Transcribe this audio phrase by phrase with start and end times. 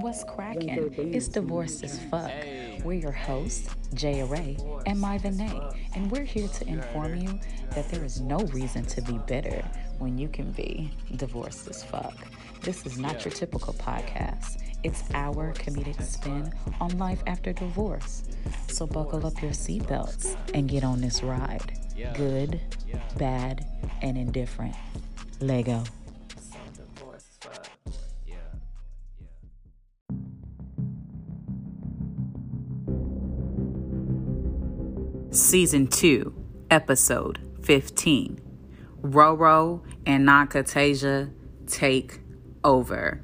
[0.00, 0.92] What's cracking?
[1.14, 2.30] It's Divorced as Fuck.
[2.84, 7.40] We're your hosts, Jay Array and Myvan and we're here to inform you
[7.70, 9.64] that there is no reason to be bitter
[9.98, 12.14] when you can be divorced as fuck.
[12.60, 14.62] This is not your typical podcast.
[14.84, 18.24] It's our comedic spin on life after divorce.
[18.68, 21.72] So buckle up your seatbelts and get on this ride.
[22.14, 22.60] Good,
[23.16, 23.66] bad,
[24.02, 24.74] and indifferent.
[25.40, 25.84] Lego.
[35.56, 36.34] Season 2,
[36.70, 38.38] Episode 15.
[39.00, 41.32] Roro and Nakatasia
[41.66, 42.20] take
[42.62, 43.22] over.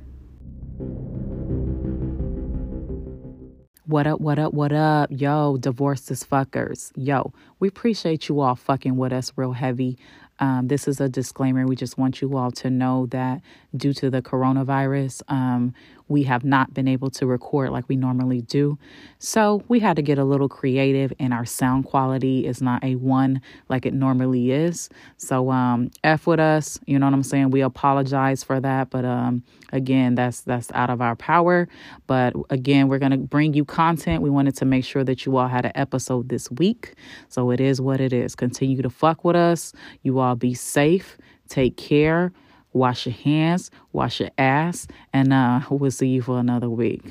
[3.85, 5.11] What up, what up, what up?
[5.13, 6.91] Yo, divorced as fuckers.
[6.97, 9.99] Yo, we appreciate you all fucking with us real heavy.
[10.39, 11.67] Um, this is a disclaimer.
[11.67, 13.43] We just want you all to know that
[13.77, 15.75] due to the coronavirus, um,
[16.13, 18.79] we have not been able to record like we normally do.
[19.19, 22.97] So we had to get a little creative, and our sound quality is not a
[22.97, 24.91] one like it normally is.
[25.17, 26.79] So um, f with us.
[26.87, 27.51] You know what I'm saying?
[27.51, 31.67] We apologize for that, but um, again, that's that's out of our power.
[32.07, 34.23] But again, we're gonna bring you content.
[34.23, 36.95] We wanted to make sure that you all had an episode this week.
[37.31, 38.35] So it is what it is.
[38.35, 39.73] Continue to fuck with us.
[40.03, 41.17] You all be safe.
[41.49, 42.33] Take care
[42.73, 47.03] wash your hands, wash your ass, and uh, we'll see you for another week.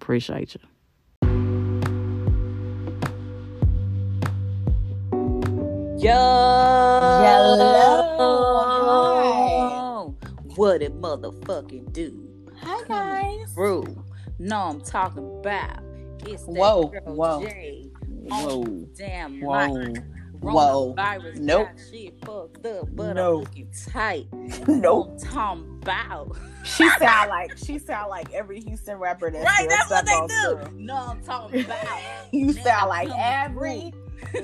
[0.00, 0.60] Appreciate you.
[5.98, 6.12] Yo,
[7.20, 8.00] Hello.
[10.56, 12.26] What it motherfucking do?
[12.62, 13.52] Hi guys.
[13.52, 14.04] Through.
[14.38, 15.82] No, I'm talking about.
[16.26, 17.44] It's that Whoa, girl whoa.
[17.44, 17.90] Jay.
[18.08, 18.48] Whoa.
[18.48, 19.68] Oh, damn Whoa.
[19.68, 19.98] life.
[20.40, 20.94] Whoa.
[20.96, 21.68] Coronavirus Nope.
[21.90, 23.34] shit fucked up, but No.
[23.38, 24.26] I'm looking tight.
[24.66, 25.10] Nope.
[25.12, 26.36] I'm talking about.
[26.64, 30.76] She sound like she sound like every Houston rapper that's Right, that's what they do.
[30.78, 31.86] No, I'm talking about.
[32.32, 33.92] You sound like coming every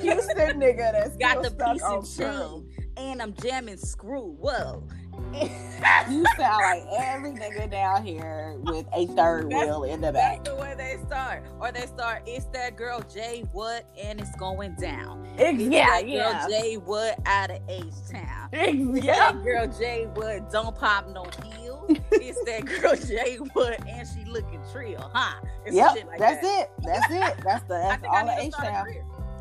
[0.00, 4.36] Houston nigga that's Got the piece and chain, and I'm jamming screw.
[4.40, 4.86] Whoa.
[6.08, 10.44] You sound like every nigga down here with a third That's- wheel in the back.
[10.44, 11.44] That's the way they start.
[11.60, 15.26] Or they start, it's that girl Jay Wood and it's going down.
[15.36, 16.40] It's Yeah, that yeah.
[16.40, 18.48] girl Jay Wood out of H Town.
[18.52, 18.66] Yeah.
[18.70, 19.32] Yeah.
[19.32, 21.98] That girl Jay Wood don't pop no heels.
[22.12, 25.40] it's that girl Jay Wood and she looking trill, huh?
[25.66, 26.60] It's Yep, like that's that.
[26.62, 26.70] it.
[26.82, 27.44] That's it.
[27.44, 28.86] That's the that's all to H Town.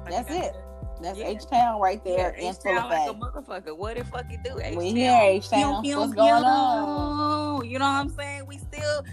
[0.09, 0.55] That's it.
[1.01, 1.27] That's Yeah.
[1.27, 3.77] H Town right there Yeah, in H-Town like a motherfucker.
[3.77, 4.57] What it fucking do?
[4.59, 4.75] H-Town.
[4.77, 5.73] We here, H-Town.
[5.73, 7.65] What's pew, going on?
[7.69, 8.45] You know what I'm saying?
[8.47, 9.03] We still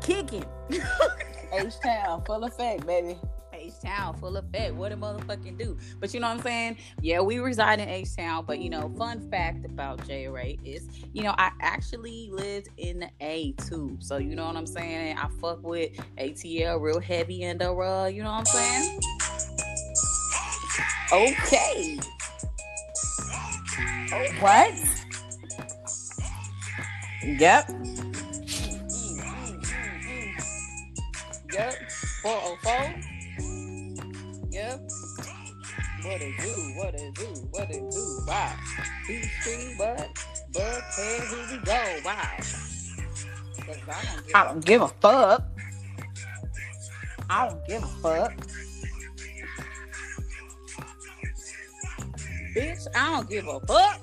[0.00, 0.44] kicking.
[1.52, 3.18] H Town, full effect, baby.
[3.52, 4.74] H-Town, full effect.
[4.74, 5.76] What it motherfucking do?
[5.98, 6.76] But you know what I'm saying?
[7.00, 8.44] Yeah, we reside in H-Town.
[8.46, 13.00] But you know, fun fact about J Ray is, you know, I actually lived in
[13.00, 13.96] the A too.
[14.00, 15.16] So you know what I'm saying?
[15.18, 19.00] I fuck with ATL real heavy and the uh, you know what I'm saying?
[21.12, 21.98] Okay.
[24.40, 24.74] What?
[27.24, 27.70] Yep.
[31.52, 31.74] Yep.
[32.22, 32.94] 404.
[34.50, 34.80] Yep.
[36.02, 36.52] What it do?
[36.76, 37.24] What it do?
[37.50, 38.24] What it do?
[38.26, 38.56] Wow.
[39.06, 40.08] Peachtree, what?
[40.52, 42.00] Buckhead, here we go.
[42.04, 42.38] Wow.
[43.56, 45.44] 'Cause I don't give I don't give a fuck.
[47.30, 48.34] I don't give a fuck.
[52.56, 54.00] Bitch, I don't give a fuck.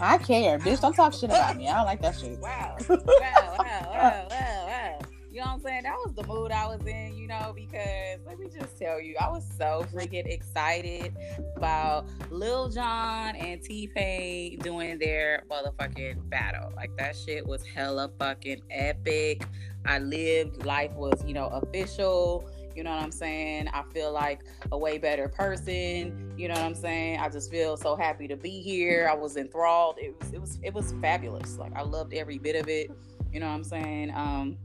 [0.00, 0.80] I care, bitch.
[0.80, 1.66] Don't talk shit about me.
[1.66, 2.38] I don't like that shit.
[2.38, 2.76] Wow.
[2.88, 4.98] Wow, wow, wow, wow, wow.
[5.30, 5.82] You know what I'm saying?
[5.82, 9.16] That was the mood I was in, you know, because let me just tell you,
[9.20, 11.14] I was so freaking excited
[11.56, 16.72] about Lil Jon and T Pain doing their motherfucking battle.
[16.76, 19.42] Like that shit was hella fucking epic.
[19.84, 22.48] I lived, life was, you know, official.
[22.78, 23.66] You know what I'm saying?
[23.74, 26.32] I feel like a way better person.
[26.36, 27.18] You know what I'm saying?
[27.18, 29.08] I just feel so happy to be here.
[29.10, 29.96] I was enthralled.
[29.98, 31.58] It was it was it was fabulous.
[31.58, 32.92] Like I loved every bit of it.
[33.32, 34.12] You know what I'm saying?
[34.14, 34.56] Um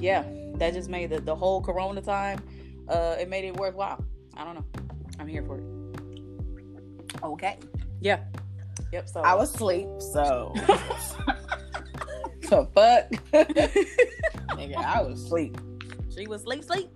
[0.00, 0.22] yeah,
[0.56, 2.40] that just made the, the whole corona time
[2.90, 4.04] uh it made it worthwhile.
[4.36, 4.66] I don't know.
[5.18, 5.64] I'm here for it.
[7.22, 7.58] Okay.
[8.02, 8.20] Yeah.
[8.92, 9.08] Yep.
[9.08, 10.52] So I was asleep, so.
[12.42, 13.08] so fuck.
[13.32, 15.56] Nigga, I was asleep.
[16.14, 16.90] she was sleep sleep.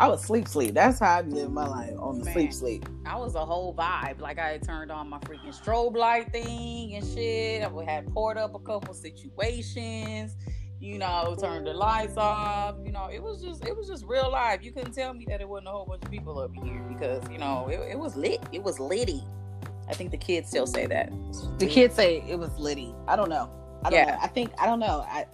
[0.00, 0.74] I was sleep sleep.
[0.74, 2.32] That's how I living my life on the Man.
[2.34, 2.88] sleep sleep.
[3.04, 4.18] I was a whole vibe.
[4.20, 7.62] Like I had turned on my freaking strobe light thing and shit.
[7.62, 10.36] I had poured up a couple situations.
[10.80, 12.76] You know, turned the lights off.
[12.82, 14.60] You know, it was just it was just real life.
[14.62, 17.22] You couldn't tell me that it wasn't a whole bunch of people up here because
[17.30, 18.40] you know it, it was lit.
[18.52, 19.22] It was litty.
[19.88, 21.12] I think the kids still say that.
[21.58, 22.94] The kids say it was litty.
[23.06, 23.50] I don't know.
[23.84, 24.12] I don't Yeah.
[24.14, 24.18] know.
[24.22, 25.04] I think I don't know.
[25.06, 25.26] I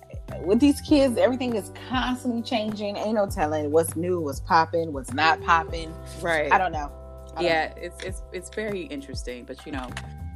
[0.43, 2.97] with these kids, everything is constantly changing.
[2.97, 5.95] Ain't no telling what's new, what's popping, what's not popping.
[6.21, 6.53] Right.
[6.53, 6.91] I don't know.
[7.33, 9.89] I don't yeah, it's it's it's very interesting, but you know,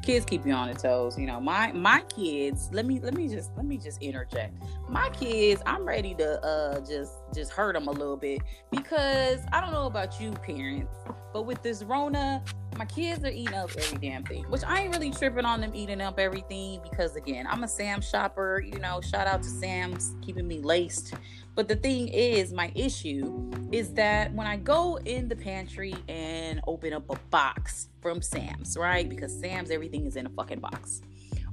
[0.03, 1.19] kids keep you on the toes.
[1.19, 2.69] You know, my my kids.
[2.73, 4.55] Let me let me just let me just interject.
[4.89, 9.61] My kids, I'm ready to uh just just hurt them a little bit because I
[9.61, 10.95] don't know about you parents,
[11.33, 12.43] but with this Rona,
[12.77, 14.45] my kids are eating up every damn thing.
[14.45, 18.01] Which I ain't really tripping on them eating up everything because again, I'm a Sam
[18.01, 18.63] shopper.
[18.65, 21.15] You know, shout out to Sam's keeping me laced.
[21.55, 26.61] But the thing is, my issue is that when I go in the pantry and
[26.67, 29.09] open up a box from Sam's, right?
[29.09, 31.03] Because Sam's everything is in a fucking box.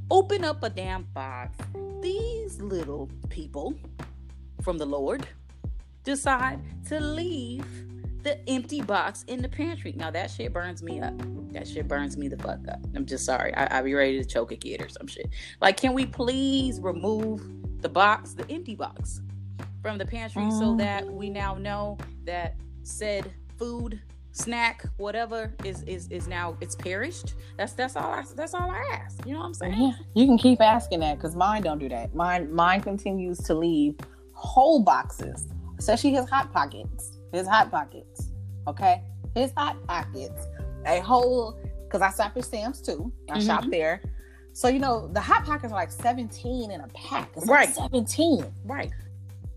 [0.09, 1.57] Open up a damn box.
[2.01, 3.73] These little people
[4.61, 5.27] from the Lord
[6.07, 7.65] decide to leave
[8.23, 9.93] the empty box in the pantry.
[9.95, 11.13] Now that shit burns me up.
[11.51, 12.79] That shit burns me the fuck up.
[12.95, 13.53] I'm just sorry.
[13.55, 15.27] I, I be ready to choke a kid or some shit.
[15.61, 17.41] Like, can we please remove
[17.81, 19.21] the box, the empty box,
[19.81, 20.77] from the pantry so Mm.
[20.79, 24.01] that we now know that said food,
[24.31, 27.35] snack, whatever is is is now it's perished.
[27.57, 29.25] That's that's all I that's all I ask.
[29.25, 29.73] You know what I'm saying?
[29.81, 32.15] Yeah, you can keep asking that because mine don't do that.
[32.15, 33.95] Mine mine continues to leave
[34.33, 35.47] whole boxes,
[35.79, 37.11] especially his hot pockets.
[37.33, 38.31] His hot pockets,
[38.67, 39.03] okay,
[39.35, 40.47] his hot pockets,
[40.85, 43.11] a whole because I shop at Sam's too.
[43.29, 43.71] I shop Mhm.
[43.71, 44.01] there,
[44.53, 47.29] so you know the hot pockets are like seventeen in a pack.
[47.35, 47.67] It's Right.
[47.67, 48.45] like seventeen.
[48.65, 48.91] Right.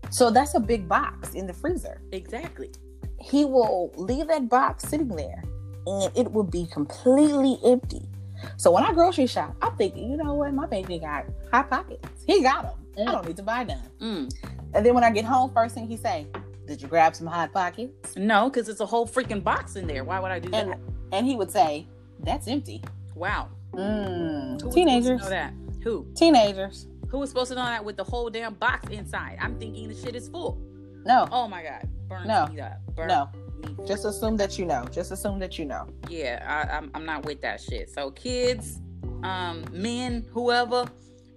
[0.09, 2.01] So that's a big box in the freezer.
[2.11, 2.71] Exactly.
[3.19, 5.41] He will leave that box sitting there,
[5.87, 8.09] and it will be completely empty.
[8.57, 12.07] So when I grocery shop, I'm thinking, you know what, my baby got hot pockets.
[12.27, 13.07] He got them.
[13.07, 13.81] I don't need to buy none.
[14.01, 14.33] Mm.
[14.73, 16.27] And then when I get home, first thing he say,
[16.67, 20.03] "Did you grab some hot pockets?" No, because it's a whole freaking box in there.
[20.03, 20.67] Why would I do that?
[20.67, 20.75] And
[21.13, 21.87] and he would say,
[22.19, 22.83] "That's empty."
[23.15, 23.49] wow.
[23.73, 24.61] Mm.
[24.61, 25.21] Who Teenagers.
[25.21, 25.53] know that?
[25.83, 26.05] Who?
[26.15, 26.87] Teenagers.
[27.09, 29.37] Who was supposed to know that with the whole damn box inside?
[29.41, 30.57] I'm thinking the shit is full.
[31.05, 32.47] No, Oh my god, burns No.
[32.47, 32.73] me up.
[32.95, 33.29] Burns no.
[33.87, 34.85] Just assume that you know.
[34.91, 35.87] Just assume that you know.
[36.09, 37.89] Yeah, I, I'm I'm not with that shit.
[37.89, 38.79] So kids,
[39.23, 40.85] um, men, whoever,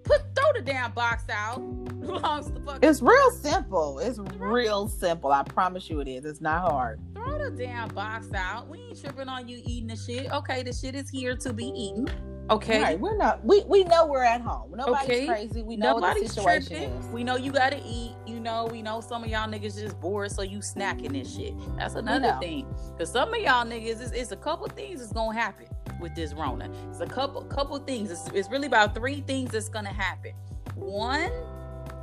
[0.04, 1.58] put throw the damn box out.
[2.04, 2.78] Belongs to fuck.
[2.84, 3.98] It's real simple.
[3.98, 5.32] It's real simple.
[5.32, 6.24] I promise you, it is.
[6.24, 7.00] It's not hard.
[7.14, 8.68] Throw the damn box out.
[8.68, 10.30] We ain't tripping on you eating the shit.
[10.30, 12.08] Okay, the shit is here to be eaten.
[12.50, 12.82] Okay.
[12.82, 13.00] Right?
[13.00, 13.42] We're not.
[13.42, 14.74] We we know we're at home.
[14.76, 15.26] Nobody's Okay.
[15.26, 15.62] crazy.
[15.62, 16.90] We know what the situation tripping.
[16.98, 17.06] is.
[17.06, 18.12] We know you gotta eat.
[18.44, 21.54] Know, we know some of y'all niggas just bored, so you snacking this shit.
[21.78, 22.40] That's another know.
[22.40, 22.66] thing.
[22.98, 25.66] Cause some of y'all niggas, it's, it's a couple things that's gonna happen
[25.98, 26.70] with this Rona.
[26.90, 28.10] It's a couple couple things.
[28.10, 30.32] It's, it's really about three things that's gonna happen.
[30.74, 31.30] One,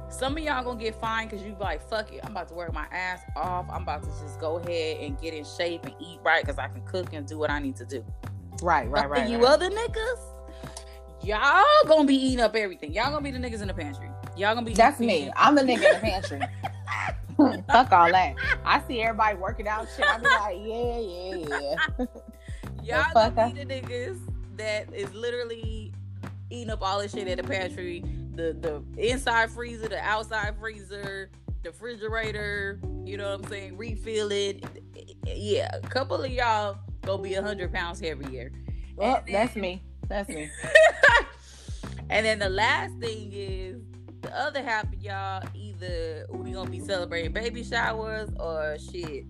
[0.09, 2.73] some of y'all gonna get fined because you like, fuck it, I'm about to work
[2.73, 3.67] my ass off.
[3.71, 6.69] I'm about to just go ahead and get in shape and eat right because I
[6.69, 8.03] can cook and do what I need to do.
[8.63, 9.29] Right, right, But right.
[9.29, 9.47] You right.
[9.47, 10.19] other niggas,
[11.23, 12.93] y'all gonna be eating up everything.
[12.93, 14.09] Y'all gonna be the niggas in the pantry.
[14.37, 14.73] Y'all gonna be.
[14.73, 15.31] That's me.
[15.35, 16.41] I'm the nigga in the pantry.
[17.67, 18.35] Fuck all that.
[18.65, 20.05] I see everybody working out shit.
[20.05, 22.05] I be like, yeah, yeah, yeah.
[23.13, 24.19] Y'all gonna be the niggas
[24.57, 25.93] that is literally
[26.49, 28.03] eating up all this shit at the pantry.
[28.35, 31.29] The the inside freezer, the outside freezer,
[31.63, 32.79] the refrigerator.
[33.05, 33.77] You know what I'm saying?
[33.77, 34.63] Refill it.
[35.25, 38.51] Yeah, a couple of y'all gonna be a hundred pounds heavier.
[38.95, 39.83] Well, then- that's me.
[40.07, 40.49] That's me.
[42.09, 43.81] and then the last thing is
[44.21, 49.25] the other half of y'all either we gonna be celebrating baby showers or shit.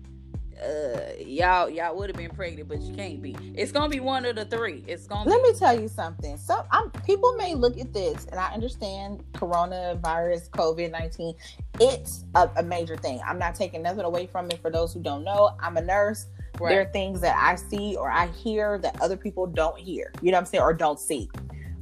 [0.62, 3.34] Uh, y'all y'all would have been pregnant, but you can't be.
[3.54, 4.84] It's gonna be one of the three.
[4.86, 6.36] It's gonna Let be me tell you something.
[6.36, 11.34] So, I'm people may look at this, and I understand coronavirus, COVID nineteen.
[11.80, 13.20] It's a, a major thing.
[13.26, 14.60] I'm not taking nothing away from it.
[14.60, 16.26] For those who don't know, I'm a nurse.
[16.58, 20.12] There are things that I see or I hear that other people don't hear.
[20.20, 21.28] You know what I'm saying, or don't see.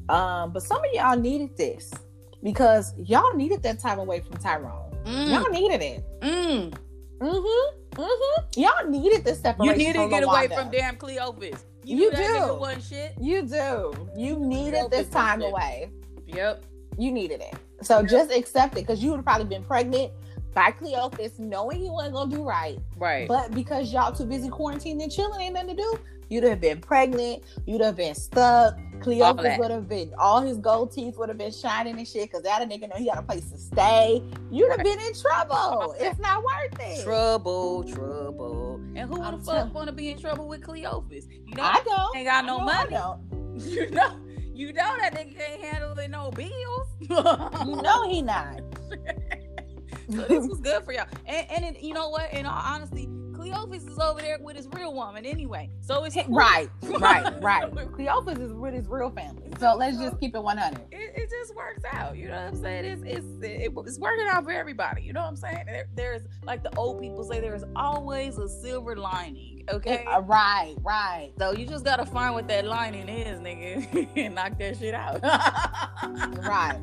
[0.09, 1.93] Um, but some of y'all needed this
[2.43, 4.91] because y'all needed that time away from Tyrone.
[5.05, 6.05] Mm, Y'all needed it.
[6.21, 6.75] mm.
[7.21, 8.01] Mm-hmm.
[8.01, 8.61] Mm-hmm.
[8.61, 9.79] Y'all needed this separation.
[9.81, 11.65] You needed to get away from damn Cleophas.
[11.85, 12.17] You, You do.
[12.17, 13.13] nigga wasn't shit.
[13.21, 14.09] You do.
[14.17, 15.91] You needed this time away.
[16.27, 16.63] Yep.
[16.99, 17.55] You needed it.
[17.83, 18.07] So Yeah.
[18.07, 20.13] just accept it because you would have probably been pregnant
[20.55, 22.79] by Cleophas, knowing he wasn't gonna do right.
[22.97, 23.27] Right.
[23.29, 25.99] But because y'all too busy quarantining and chilling, ain't nothing to do.
[26.31, 27.43] You'd have been pregnant.
[27.67, 28.79] You'd have been stuck.
[29.01, 30.13] Cleophas would have been.
[30.19, 32.31] All his gold teeth would have been shining and shit.
[32.31, 34.23] Cause that a nigga know he got a place to stay.
[34.51, 35.95] You'd have been in trouble.
[35.99, 37.03] It's not worth it.
[37.03, 38.81] trouble, trouble.
[38.95, 41.27] And who I'm the fuck tell- wanna be in trouble with Cleophas?
[41.47, 42.17] You know, I don't.
[42.17, 42.97] ain't got no money.
[43.61, 44.17] You know,
[44.55, 46.87] you know that nigga can't handle it, no bills.
[47.67, 48.61] You know he not.
[50.11, 51.07] so this was good for y'all.
[51.27, 52.33] And and it, you know what?
[52.33, 53.09] In all honesty,
[53.41, 55.71] Cleophas is over there with his real woman anyway.
[55.81, 56.25] So it's cool.
[56.29, 57.93] right, right, right.
[57.93, 59.51] Cleophas is with his real family.
[59.59, 60.79] So let's just keep it 100.
[60.93, 62.19] It, it just works out.
[62.19, 62.85] You know what I'm saying?
[62.85, 65.03] It's it's it, it's working out for everybody.
[65.03, 65.65] You know what I'm saying?
[65.65, 69.65] There, there's like the old people say, there's always a silver lining.
[69.71, 70.05] Okay.
[70.05, 71.33] Uh, right, right.
[71.39, 75.21] So you just gotta find what that lining is, nigga, and knock that shit out.
[76.41, 76.81] Right.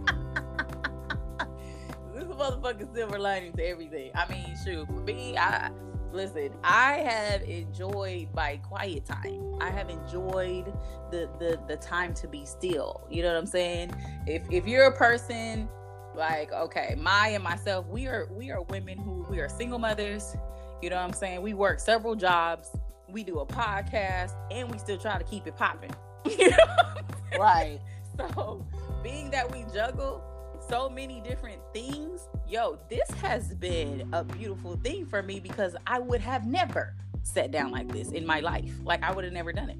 [2.14, 4.12] this is motherfucking silver lining to everything.
[4.16, 5.72] I mean, shoot, for me, I
[6.12, 6.52] listen.
[6.64, 9.58] I have enjoyed my quiet time.
[9.62, 10.74] I have enjoyed
[11.12, 13.06] the the the time to be still.
[13.10, 13.92] You know what I'm saying?
[14.26, 15.70] If if you're a person
[16.16, 20.36] like okay, my and myself, we are we are women who we are single mothers.
[20.82, 21.42] You know what I'm saying?
[21.42, 22.70] We work several jobs.
[23.10, 25.92] We do a podcast, and we still try to keep it popping.
[26.38, 27.42] You know what I'm saying?
[27.42, 27.80] Right.
[28.18, 28.66] So,
[29.02, 30.24] being that we juggle
[30.68, 36.00] so many different things, yo, this has been a beautiful thing for me because I
[36.00, 38.72] would have never sat down like this in my life.
[38.84, 39.78] Like, I would have never done it.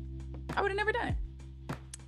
[0.56, 1.16] I would have never done it.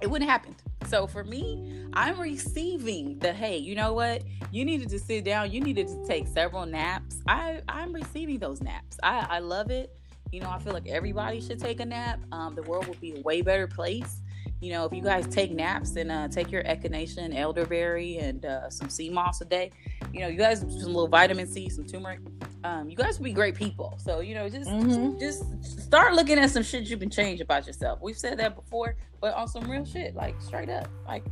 [0.02, 0.56] It wouldn't have happened.
[0.88, 4.24] So, for me, I'm receiving the hey, you know what?
[4.52, 5.52] You needed to sit down.
[5.52, 7.22] You needed to take several naps.
[7.28, 8.98] I, I'm receiving those naps.
[9.04, 9.94] I, I love it.
[10.32, 12.20] You know, I feel like everybody should take a nap.
[12.32, 14.22] Um, the world would be a way better place
[14.62, 18.46] you know, if you guys take naps and uh, take your echinacea, and elderberry, and
[18.46, 19.72] uh, some sea moss a day,
[20.14, 22.20] you know, you guys some little vitamin C, some turmeric.
[22.66, 23.98] Um, you guys will be great people.
[24.04, 25.18] So you know, just Mhm.
[25.20, 25.44] just
[25.82, 28.00] start looking at some shit you can change about yourself.
[28.02, 31.24] We've said that before, but on some real shit, like straight up, like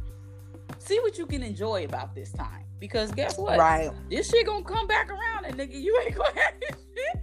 [0.80, 2.64] see what you can enjoy about this time.
[2.80, 3.58] Because guess what?
[3.58, 3.90] Right.
[4.10, 7.22] This shit gonna come back around, and nigga, you ain't gonna have this shit.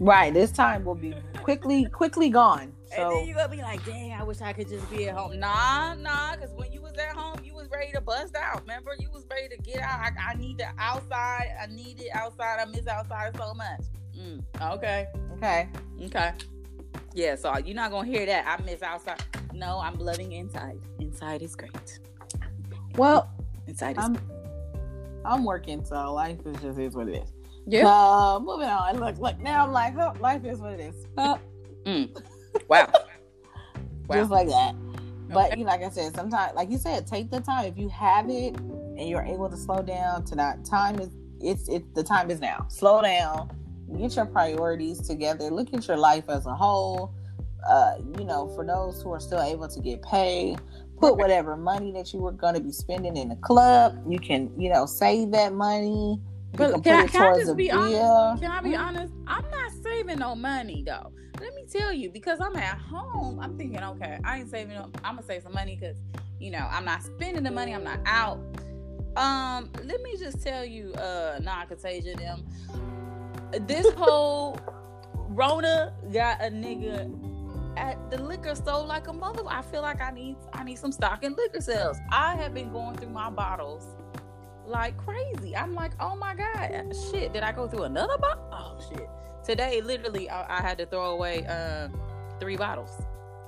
[0.00, 0.32] Right.
[0.32, 2.72] This time will be quickly, quickly gone.
[2.96, 5.38] And then you gonna be like, dang, I wish I could just be at home.
[5.38, 8.60] Nah, nah, because when you was at home, you was ready to bust out.
[8.62, 10.00] Remember, you was ready to get out.
[10.00, 11.48] I, I need the outside.
[11.60, 12.58] I need it outside.
[12.60, 13.80] I miss outside so much.
[14.16, 14.42] Mm,
[14.74, 15.68] okay, okay.
[16.04, 16.32] okay.
[17.14, 18.46] Yeah, so you're not gonna hear that.
[18.46, 19.22] I miss outside.
[19.54, 20.78] No, I'm loving inside.
[21.00, 21.98] Inside is great.
[22.96, 23.30] Well,
[23.66, 24.18] Inside is I'm
[25.24, 27.32] I'm working, so life is just is what it is.
[27.66, 27.86] yeah.
[27.86, 28.98] Uh, moving on.
[28.98, 29.38] Look, look.
[29.40, 31.06] Now I'm like, oh, life is what it is.
[31.16, 31.36] Uh,
[31.84, 32.16] Mm.
[32.68, 32.90] Wow.
[34.08, 34.16] wow.
[34.16, 34.74] Just like that.
[35.28, 35.58] But Okay.
[35.60, 37.64] you know, like I said, sometimes, like you said, take the time.
[37.66, 41.68] If you have it and you're able to slow down, to not time is it's
[41.68, 41.94] it.
[41.94, 42.66] The time is now.
[42.68, 43.50] Slow down.
[43.98, 45.50] Get your priorities together.
[45.50, 47.14] Look at your life as a whole.
[47.68, 50.60] Uh, you know, for those who are still able to get paid,
[50.98, 53.96] put whatever money that you were going to be spending in the club.
[54.08, 56.20] You can, you know, save that money.
[56.54, 58.42] But can I, can I just be honest?
[58.42, 59.14] Can I be honest?
[59.26, 61.12] I'm not saving no money though.
[61.40, 64.90] Let me tell you, because I'm at home, I'm thinking, okay, I ain't saving no.
[65.02, 65.96] I'm gonna save some money because,
[66.38, 67.74] you know, I'm not spending the money.
[67.74, 68.38] I'm not out.
[69.16, 72.44] Um, let me just tell you, uh, non-contagion them.
[73.66, 74.58] This whole
[75.14, 77.10] Rona got a nigga
[77.76, 79.42] at the liquor store like a mother.
[79.46, 81.98] I feel like I need I need some stock in liquor sales.
[82.10, 83.86] I have been going through my bottles
[84.66, 85.56] like crazy.
[85.56, 87.32] I'm like, oh my god, shit!
[87.32, 88.48] Did I go through another bottle?
[88.52, 89.08] Oh shit!
[89.44, 91.88] Today, literally, I, I had to throw away uh,
[92.38, 92.90] three bottles.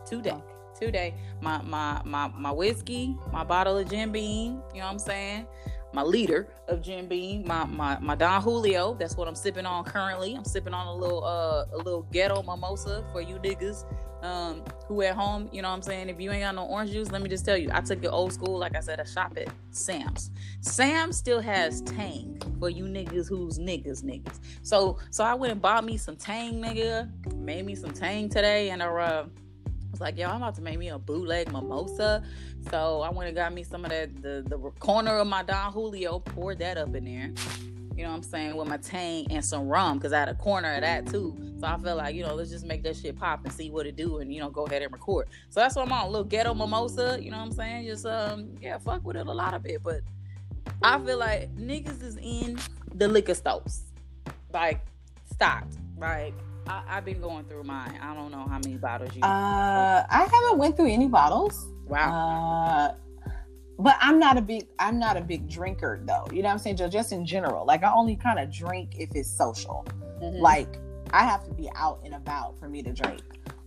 [0.07, 0.37] Today,
[0.79, 4.63] today, my my my my whiskey, my bottle of Jim Beam.
[4.73, 5.47] You know what I'm saying?
[5.95, 8.95] My leader of Jim Beam, my my my Don Julio.
[8.95, 10.35] That's what I'm sipping on currently.
[10.35, 13.85] I'm sipping on a little uh a little ghetto mimosa for you niggas
[14.25, 16.09] um who at home you know what i'm saying?
[16.09, 18.09] If you ain't got no orange juice let me just tell you i took it
[18.09, 20.31] old school like i said i shop at sam's.
[20.61, 24.41] Sam still has tang for you niggas who's niggas niggas.
[24.63, 27.09] So so i went and bought me some tang nigga.
[27.37, 29.27] Made me some tang today and uh I
[29.95, 32.23] was like, yo, I'm about to make me a bootleg mimosa.
[32.71, 35.73] So I went and got me some of that, the, the corner of my Don
[35.73, 37.33] Julio, poured that up in there.
[37.97, 38.57] You know what I'm saying?
[38.57, 41.37] With my tang and some rum, because I had a corner of that too.
[41.61, 43.87] So I feel like, you know, let's just make that shit pop and see what
[43.87, 45.29] it do and, you know, go ahead and record.
[45.51, 46.07] So that's what I'm on.
[46.07, 47.87] A little ghetto mimosa, you know what I'm saying?
[47.87, 49.81] Just, um, yeah, fuck with it a lot of it.
[49.85, 50.01] But
[50.83, 52.59] I feel like niggas is in
[52.93, 53.85] the liquor stores.
[54.53, 54.85] Like,
[55.33, 55.77] stocked.
[55.97, 56.35] Like,
[56.67, 57.99] I, I've been going through mine.
[58.01, 59.23] I don't know how many bottles you.
[59.23, 61.67] Uh, I haven't went through any bottles.
[61.87, 62.91] wow.
[62.91, 62.95] Uh,
[63.79, 66.27] but I'm not a big I'm not a big drinker though.
[66.33, 66.77] You know what I'm saying?
[66.77, 67.67] Just, just in general.
[67.67, 69.85] Like I only kind of drink if it's social.
[70.23, 70.41] Mhm.
[70.41, 70.79] Like
[71.11, 73.23] I have to be out and about for me to drink.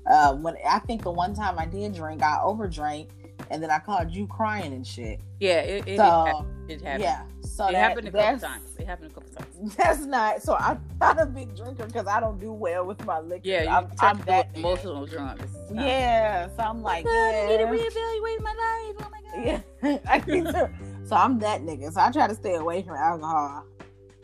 [0.09, 3.09] Uh, when I think the one time I did drink, I overdrank,
[3.49, 5.19] and then I called you crying and shit.
[5.39, 7.01] yeah, it, it, so it happened.
[7.01, 8.69] yeah, so it that, happened a couple times.
[8.77, 9.75] It happened a couple times.
[9.75, 10.41] That's not.
[10.41, 13.47] So I'm not a big drinker because I don't do well with my liquor.
[13.47, 15.41] Yeah, I'm, I'm that emotional drunk.
[15.73, 18.95] Yeah, so I'm like, I need to reevaluate my life.
[18.99, 19.63] Oh my god.
[19.83, 20.69] Yeah, I need to.
[21.05, 21.91] So I'm that nigga.
[21.91, 23.65] So I try to stay away from alcohol.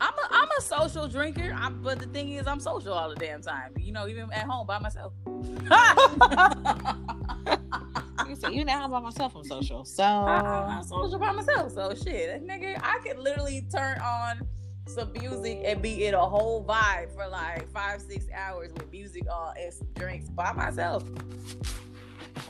[0.00, 3.14] I'm a, I'm a social drinker, I'm, but the thing is, I'm social all the
[3.14, 3.72] damn time.
[3.78, 5.14] You know, even at home by myself.
[8.28, 9.36] You say you now by myself.
[9.36, 11.72] I'm social, so I, am social by myself.
[11.72, 14.46] So shit, nigga, I could literally turn on
[14.86, 19.24] some music and be in a whole vibe for like five, six hours with music
[19.30, 21.04] on and some drinks by myself.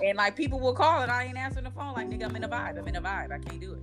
[0.04, 1.94] And like people will call and I ain't answering the phone.
[1.94, 2.78] Like nigga, I'm in a vibe.
[2.78, 3.32] I'm in a vibe.
[3.32, 3.80] I can't do it.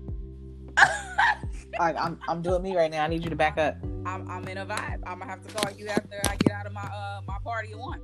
[1.79, 3.03] like I'm I'm doing me right now.
[3.03, 3.77] I need you to back up.
[4.05, 5.01] I'm I'm in a vibe.
[5.05, 7.71] I'm gonna have to call you after I get out of my uh my party
[7.71, 8.01] at one.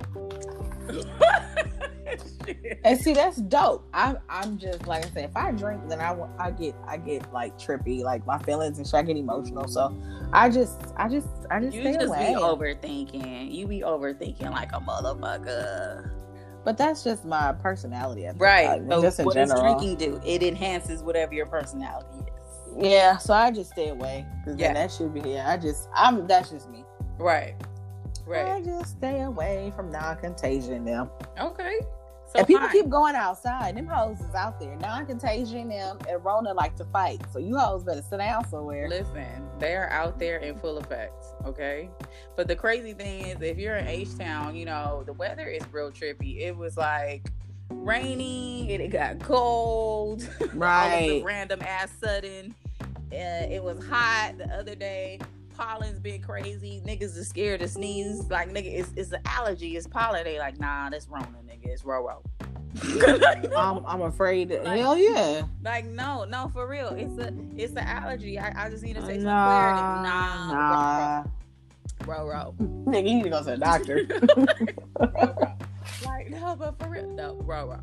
[2.84, 3.86] and see that's dope.
[3.92, 7.32] I'm I'm just like I said, if I drink, then I I get I get
[7.32, 8.94] like trippy, like my feelings and shit.
[8.94, 9.66] I get emotional.
[9.68, 9.96] So
[10.32, 12.34] I just I just I just you stay just away.
[12.34, 13.52] be overthinking.
[13.52, 16.10] You be overthinking like a motherfucker.
[16.64, 18.82] But that's just my personality, right?
[18.88, 19.62] So just in what general.
[19.62, 20.20] does drinking do?
[20.24, 22.17] It enhances whatever your personality is.
[22.76, 24.72] Yeah, so I just stay away because yeah.
[24.72, 25.44] that should be here.
[25.46, 26.84] I just I'm that's just me.
[27.18, 27.54] Right.
[28.26, 28.46] Right.
[28.46, 31.10] I just stay away from non-contagion them.
[31.40, 31.78] Okay.
[32.26, 32.72] So and people fine.
[32.72, 33.74] keep going outside.
[33.74, 34.76] Them hoes is out there.
[34.76, 37.22] Non-contagion them and Rona like to fight.
[37.32, 38.86] So you hoes better sit down somewhere.
[38.86, 41.24] Listen, they are out there in full effect.
[41.46, 41.88] Okay.
[42.36, 45.62] But the crazy thing is if you're in H Town, you know, the weather is
[45.72, 46.40] real trippy.
[46.40, 47.30] It was like
[47.70, 50.28] rainy and it got cold.
[50.54, 51.22] Right.
[51.24, 52.54] random ass sudden.
[53.12, 55.18] Uh, it was hot the other day
[55.58, 56.80] pollen's been crazy.
[56.86, 58.30] Niggas is scared to sneeze.
[58.30, 59.76] Like nigga, it's it's an allergy.
[59.76, 60.24] It's pollen.
[60.24, 61.66] They like nah, that's Rona, nigga.
[61.66, 62.22] It's Roro.
[63.56, 64.50] I'm, I'm afraid.
[64.50, 65.42] Like, hell yeah.
[65.64, 66.88] Like no, no, for real.
[66.88, 68.38] It's a it's an allergy.
[68.38, 69.82] I, I just need to say nah, some clarity.
[70.08, 71.24] Nah, nah.
[72.04, 72.54] Roro.
[72.86, 74.06] Nigga, you need to go to the doctor.
[76.56, 76.58] Roro.
[76.58, 77.80] Like no, but for real, no, Roro.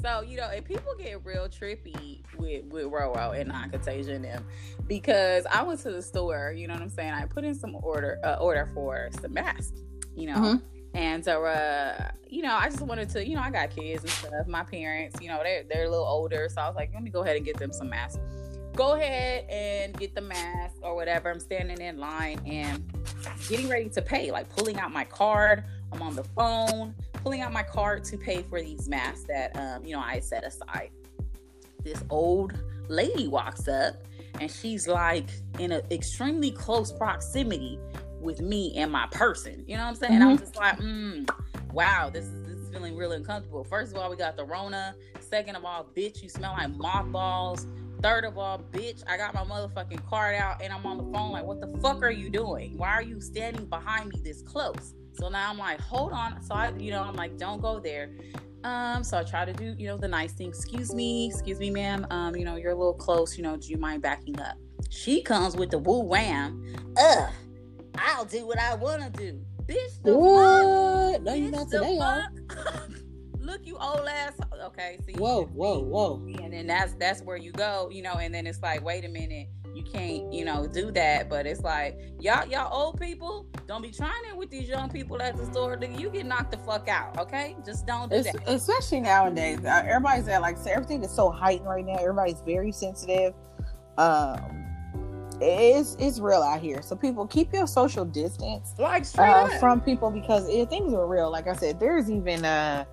[0.00, 4.44] So you know, if people get real trippy with with Roro and non-contagion them,
[4.86, 7.12] because I went to the store, you know what I'm saying.
[7.12, 9.80] I put in some order uh, order for some masks,
[10.16, 10.34] you know.
[10.36, 10.66] Mm-hmm.
[10.94, 14.10] And so, uh, you know, I just wanted to, you know, I got kids and
[14.10, 14.46] stuff.
[14.46, 17.10] My parents, you know, they're they're a little older, so I was like, let me
[17.10, 18.18] go ahead and get them some masks.
[18.74, 21.30] Go ahead and get the mask or whatever.
[21.30, 22.90] I'm standing in line and
[23.48, 25.64] getting ready to pay, like pulling out my card.
[25.92, 29.84] I'm on the phone, pulling out my card to pay for these masks that um,
[29.84, 30.90] you know I set aside.
[31.84, 32.52] This old
[32.88, 33.94] lady walks up
[34.40, 37.78] and she's like in an extremely close proximity
[38.20, 39.64] with me and my person.
[39.66, 40.12] You know what I'm saying?
[40.12, 40.28] Mm-hmm.
[40.28, 41.28] I'm just like, mm,
[41.72, 43.64] wow, this is this is feeling really uncomfortable.
[43.64, 44.94] First of all, we got the Rona.
[45.20, 47.66] Second of all, bitch, you smell like mothballs.
[48.02, 51.30] Third of all, bitch, I got my motherfucking card out and I'm on the phone.
[51.30, 52.76] Like, what the fuck are you doing?
[52.76, 54.94] Why are you standing behind me this close?
[55.14, 56.42] So now I'm like, hold on.
[56.42, 58.10] So I, you know, I'm like, don't go there.
[58.64, 60.48] Um, so I try to do, you know, the nice thing.
[60.48, 62.06] Excuse me, excuse me, ma'am.
[62.10, 63.36] Um, you know, you're a little close.
[63.36, 64.56] You know, do you mind backing up?
[64.90, 66.62] She comes with the woo wham.
[66.98, 67.30] Ugh,
[67.96, 70.02] I'll do what I want to do, bitch.
[70.04, 71.14] The what?
[71.14, 71.22] Fuck?
[71.22, 71.98] No, you're not today,
[73.40, 74.34] Look, you old ass.
[74.66, 75.14] Okay, see.
[75.14, 76.24] Whoa, whoa, whoa.
[76.40, 78.14] And then that's that's where you go, you know.
[78.14, 81.28] And then it's like, wait a minute you can't, you know, do that.
[81.28, 85.20] But it's like y'all, y'all old people, don't be trying it with these young people
[85.20, 85.78] at the store.
[85.82, 87.18] You get knocked the fuck out.
[87.18, 88.42] Okay, just don't do it's, that.
[88.46, 91.96] Especially nowadays, uh, everybody's at like everything is so heightened right now.
[91.96, 93.34] Everybody's very sensitive.
[93.98, 94.64] Um,
[95.40, 96.82] it's it's real out here.
[96.82, 101.30] So people keep your social distance like uh, from people because it, things are real.
[101.30, 102.84] Like I said, there's even uh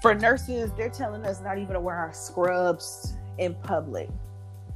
[0.00, 4.08] for nurses, they're telling us not even to wear our scrubs in public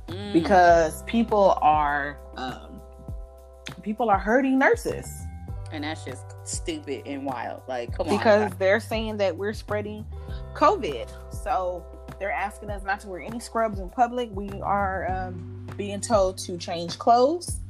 [0.09, 0.33] mm.
[0.33, 2.81] because people are um,
[3.83, 5.09] people are hurting nurses.
[5.73, 7.63] And that's just stupid and wild.
[7.69, 10.05] Like come on because they're saying that we're spreading
[10.55, 11.11] covid.
[11.33, 11.85] So
[12.19, 14.31] they're asking us not to wear any scrubs in public.
[14.33, 17.61] We are um, being told to change clothes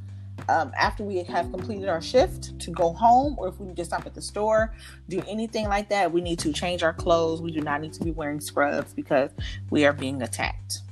[0.48, 3.84] um, after we have completed our shift to go home or if we need to
[3.84, 4.74] stop at the store
[5.08, 6.12] do anything like that.
[6.12, 7.40] We need to change our clothes.
[7.40, 9.30] We do not need to be wearing scrubs because
[9.70, 10.82] we are being attacked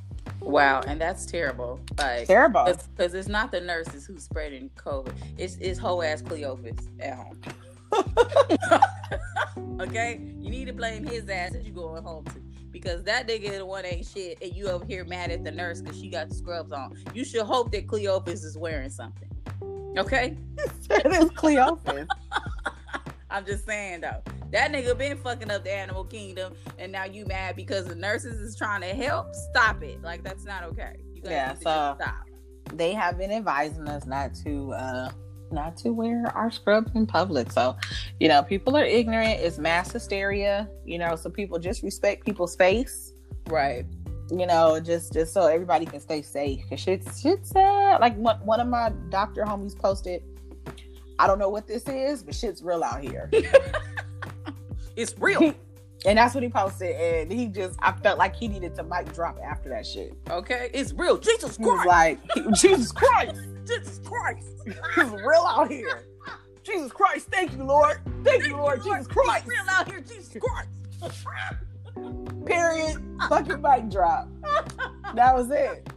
[0.44, 1.80] Wow, and that's terrible.
[1.98, 5.12] Like terrible because it's not the nurses who's spreading COVID.
[5.38, 7.40] It's it's whole ass Cleophas at home.
[9.80, 13.56] okay, you need to blame his ass that you going home to because that nigga
[13.58, 16.28] the one ain't shit, and you over here mad at the nurse because she got
[16.28, 16.94] the scrubs on.
[17.14, 19.30] You should hope that Cleophas is wearing something.
[19.96, 20.36] Okay,
[20.88, 22.08] that is Cleophas.
[23.34, 24.22] I'm just saying though.
[24.52, 28.38] That nigga been fucking up the animal kingdom, and now you mad because the nurses
[28.38, 29.34] is trying to help.
[29.50, 30.00] Stop it!
[30.02, 30.94] Like that's not okay.
[31.12, 32.26] You yeah, so stop.
[32.72, 35.10] They have been advising us not to uh
[35.50, 37.50] not to wear our scrubs in public.
[37.50, 37.76] So,
[38.20, 39.40] you know, people are ignorant.
[39.40, 40.68] It's mass hysteria.
[40.84, 43.14] You know, so people just respect people's space.
[43.48, 43.84] Right.
[44.30, 46.60] You know, just just so everybody can stay safe.
[46.70, 50.22] Cause shit's shit's uh like one one of my doctor homies posted
[51.18, 53.30] I don't know what this is, but shit's real out here.
[54.96, 55.54] it's real.
[56.06, 56.94] and that's what he posted.
[56.96, 60.14] And he just, I felt like he needed to mic drop after that shit.
[60.30, 61.16] Okay, it's real.
[61.18, 62.18] Jesus He was Christ.
[62.36, 64.46] like, Jesus Christ, Jesus Christ.
[64.66, 66.04] it's real out here.
[66.62, 68.00] Jesus Christ, thank you, Lord.
[68.24, 69.44] Thank you, Lord, Jesus Christ.
[69.46, 70.70] It's real out here, Jesus Christ.
[72.46, 73.02] Period.
[73.28, 74.28] Fucking mic drop.
[75.14, 75.88] That was it.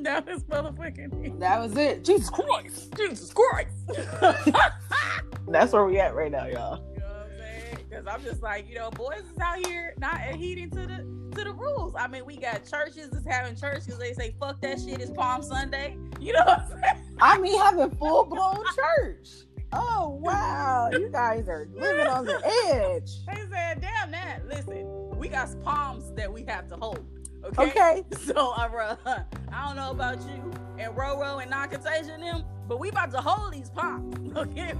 [0.04, 1.38] that is motherfucking.
[1.40, 2.04] That was it.
[2.04, 2.94] Jesus Christ.
[2.96, 3.70] Jesus Christ.
[5.48, 6.82] That's where we at right now, y'all.
[6.94, 7.78] You know what I'm saying?
[7.88, 11.44] Because I'm just like, you know, boys is out here not adhering to the to
[11.44, 11.94] the rules.
[11.98, 15.00] I mean, we got churches that's having church because they say fuck that shit.
[15.00, 15.96] It's Palm Sunday.
[16.20, 17.16] You know what I'm saying?
[17.22, 19.28] I mean, having full blown church.
[19.72, 23.24] Oh wow, you guys are living on the edge.
[23.26, 24.40] They said, damn that.
[24.46, 24.86] Listen,
[25.16, 27.06] we got palms that we have to hold.
[27.44, 27.62] Okay.
[27.70, 28.04] Okay.
[28.26, 28.96] So uh,
[29.52, 33.52] I don't know about you and Roro and non-contagion them, but we about to hold
[33.52, 34.16] these palms.
[34.36, 34.72] Okay.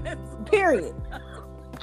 [0.45, 0.95] Period.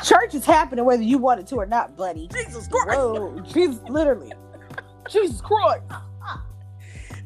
[0.03, 2.29] Church is happening whether you want it to or not, buddy.
[2.29, 2.99] Jesus Christ.
[2.99, 4.33] Whoa, Jesus, literally.
[5.11, 5.83] Jesus Christ.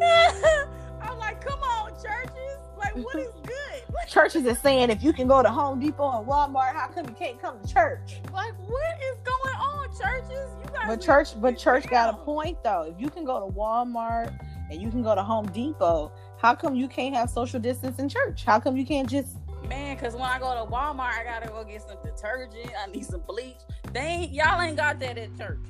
[0.01, 2.59] I'm like, come on, churches.
[2.77, 4.09] Like, what is good?
[4.09, 7.15] Churches is saying if you can go to Home Depot and Walmart, how come you
[7.15, 8.21] can't come to church?
[8.33, 10.49] Like, what is going on, churches?
[10.63, 10.85] You guys.
[10.87, 12.93] But church, but church got a point though.
[12.95, 14.35] If you can go to Walmart
[14.71, 18.09] and you can go to Home Depot, how come you can't have social distance in
[18.09, 18.45] church?
[18.45, 19.37] How come you can't just
[19.69, 22.73] Man, cause when I go to Walmart, I gotta go get some detergent.
[22.79, 23.57] I need some bleach.
[23.93, 25.61] They ain't y'all ain't got that at church.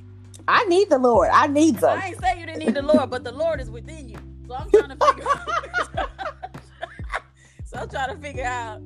[0.49, 1.29] I need the Lord.
[1.33, 1.99] I need them.
[1.99, 4.19] I ain't say you didn't need the Lord, but the Lord is within you.
[4.49, 5.25] So I'm trying to figure.
[7.65, 8.81] so I'm trying to figure out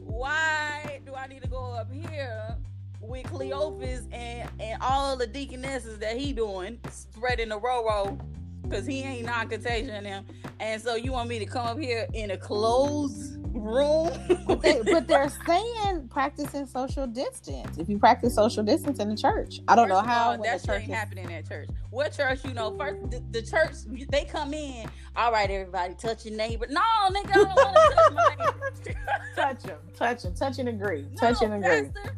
[0.00, 2.56] why do I need to go up here
[3.02, 8.18] with Cleophas and and all the deaconesses that he doing spreading the roro
[8.62, 10.24] because he ain't not contagion them,
[10.60, 14.10] and so you want me to come up here in a closed room?
[14.52, 17.78] But, they, but they're saying practicing social distance.
[17.78, 20.42] If you practice social distance in the church, I don't know First of how all,
[20.42, 21.68] that church ain't is- happening at church.
[21.90, 22.76] What church, you know?
[22.76, 23.72] First, the, the church
[24.10, 24.88] they come in.
[25.16, 26.66] All right, everybody, touch your neighbor.
[26.68, 29.00] No, nigga, I don't want to touch my neighbor.
[29.36, 31.90] touch them, touch them, touch and agree, no, touch and agree.
[31.90, 32.14] pastor,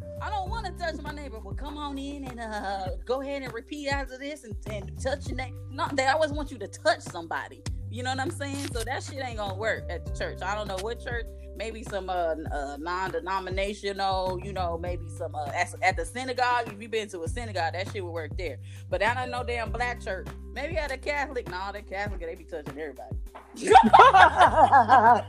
[0.84, 1.38] Touch my neighbor.
[1.42, 5.28] Well, come on in and uh, go ahead and repeat after this and, and touch
[5.28, 5.56] your neighbor.
[5.70, 7.62] No, they always want you to touch somebody.
[7.90, 8.68] You know what I'm saying?
[8.70, 10.42] So that shit ain't gonna work at the church.
[10.42, 11.24] I don't know what church.
[11.56, 16.68] Maybe some uh, uh non-denominational, you know, maybe some uh, at, at the synagogue.
[16.68, 18.58] If you've been to a synagogue, that shit would work there.
[18.90, 20.26] But I don't know damn black church.
[20.52, 21.48] Maybe at a Catholic.
[21.48, 23.16] No, the Catholic they be touching everybody.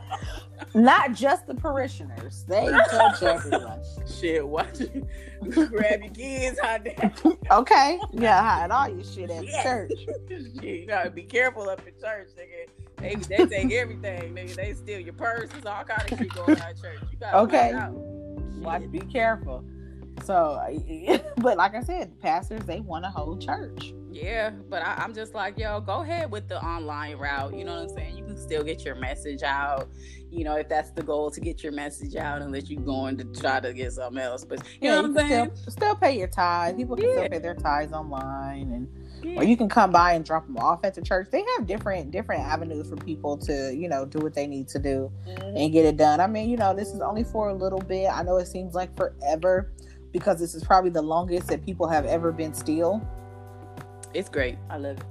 [0.74, 3.82] Not just the parishioners; they touch everyone.
[4.08, 5.08] Shit, watch you
[5.68, 7.14] grab your kids out there.
[7.52, 9.64] Okay, yeah, hide all your shit at Yeah.
[9.64, 9.92] church.
[10.30, 12.68] Shit, you gotta be careful up in church, nigga.
[13.06, 14.56] They, they take everything, nigga.
[14.56, 17.00] They steal your purses, all kind of shit going on church.
[17.12, 17.74] You gotta Okay.
[18.62, 19.64] Watch, be careful.
[20.24, 20.60] So,
[21.38, 23.94] but like I said, pastors they want a whole church.
[24.12, 27.54] Yeah, but I, I'm just like, yo, go ahead with the online route.
[27.54, 28.18] You know what I'm saying?
[28.18, 29.90] You can still get your message out.
[30.32, 33.26] You know, if that's the goal to get your message out, unless you're going to
[33.40, 34.46] try to get something else.
[34.46, 35.52] But you know what I'm saying?
[35.56, 36.78] Still, still pay your tithes.
[36.78, 37.12] People can Yeah.
[37.12, 39.05] still pay their tithes online, and Yeah.
[39.36, 41.28] Or you can come by and drop them off at the church.
[41.32, 44.80] They have different different avenues for people to you know do what they need to
[44.80, 45.64] do Mhm.
[45.64, 46.20] and get it done.
[46.20, 48.08] I mean, you know, this is only for a little bit.
[48.12, 49.72] I know it seems like forever
[50.12, 53.02] because this is probably the longest that people have ever been still.
[54.14, 54.58] It's great.
[54.70, 55.04] I love it.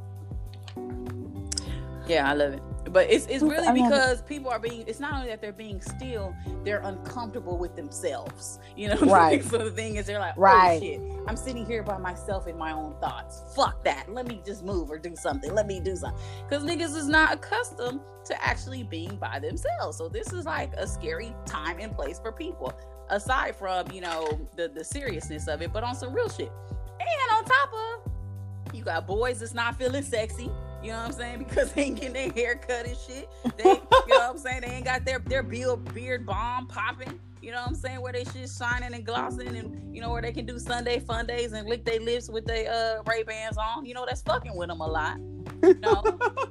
[2.06, 2.62] Yeah, I love it.
[2.94, 3.82] But it's it's really I love it.
[3.82, 8.60] because people are being it's not only that they're being still, they're uncomfortable with themselves.
[8.76, 9.42] You know Right.
[9.44, 10.76] So the thing is they're like, oh, Right.
[10.80, 13.42] oh shit, I'm sitting here by myself in my own thoughts.
[13.56, 14.04] Fuck that.
[14.08, 15.52] Let me just move or do something.
[15.52, 16.22] Let me do something.
[16.48, 19.98] Because niggas is not accustomed to actually being by themselves.
[19.98, 22.72] So this is like a scary time and place for people.
[23.10, 26.52] Aside from, you know, the, the seriousness of it, but on some real shit.
[27.00, 30.48] And on top of you got boys that's not feeling sexy.
[30.84, 31.38] You know what I'm saying?
[31.48, 33.28] Because they ain't getting their hair cut and shit.
[33.56, 34.60] They, you know what I'm saying?
[34.60, 37.18] They ain't got their their beard, beard balm popping.
[37.40, 38.00] You know what I'm saying?
[38.00, 41.26] Where they shit shining and glossing, and you know where they can do Sunday fun
[41.26, 43.86] days and lick their lips with their uh, Ray Bans on.
[43.86, 45.18] You know that's fucking with them a lot.
[45.62, 46.02] You know,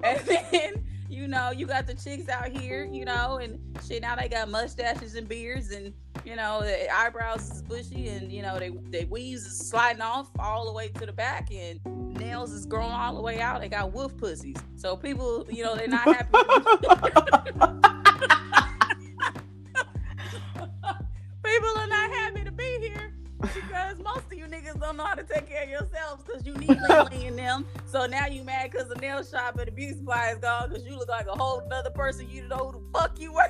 [0.03, 2.85] and then you know you got the chicks out here.
[2.91, 4.01] You know, and shit.
[4.01, 5.93] Now they got mustaches and beards, and
[6.25, 10.29] you know their eyebrows is bushy, and you know they they weaves is sliding off
[10.39, 11.79] all the way to the back, and
[12.33, 13.61] nails is growing all the way out.
[13.61, 14.57] They got wolf pussies.
[14.75, 16.31] So people, you know, they're not happy.
[21.43, 25.13] people are not happy to be here because most of you niggas don't know how
[25.13, 27.67] to take care of yourselves because you need lately in them.
[27.85, 30.87] So now you mad because the nail shop and the beauty supply is gone because
[30.87, 32.27] you look like a whole other person.
[32.27, 33.45] You don't know who the fuck you were.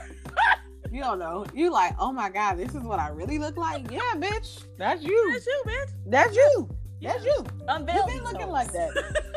[0.91, 1.45] You don't know.
[1.53, 3.89] You like, oh my god, this is what I really look like.
[3.89, 5.31] Yeah, bitch, that's you.
[5.31, 5.89] That's you, bitch.
[6.05, 6.69] That's you.
[7.03, 7.45] That's you.
[7.67, 8.91] Unveil You've been looking like that.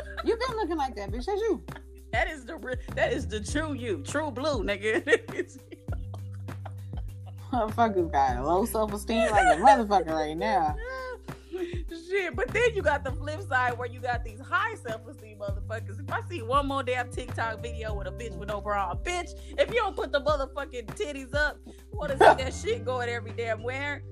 [0.24, 1.26] You've been looking like that, bitch.
[1.26, 1.62] That's you.
[2.12, 5.02] that is the that is the true you, true blue, nigga.
[7.52, 10.76] Motherfuckers got low self esteem like a motherfucker right now.
[12.10, 15.98] Shit, but then you got the flip side where you got these high self-esteem motherfuckers.
[15.98, 18.98] If I see one more damn TikTok video with a bitch with no bra, on,
[18.98, 21.58] bitch, if you don't put the motherfucking titties up,
[21.92, 24.02] want to see that shit going every damn where?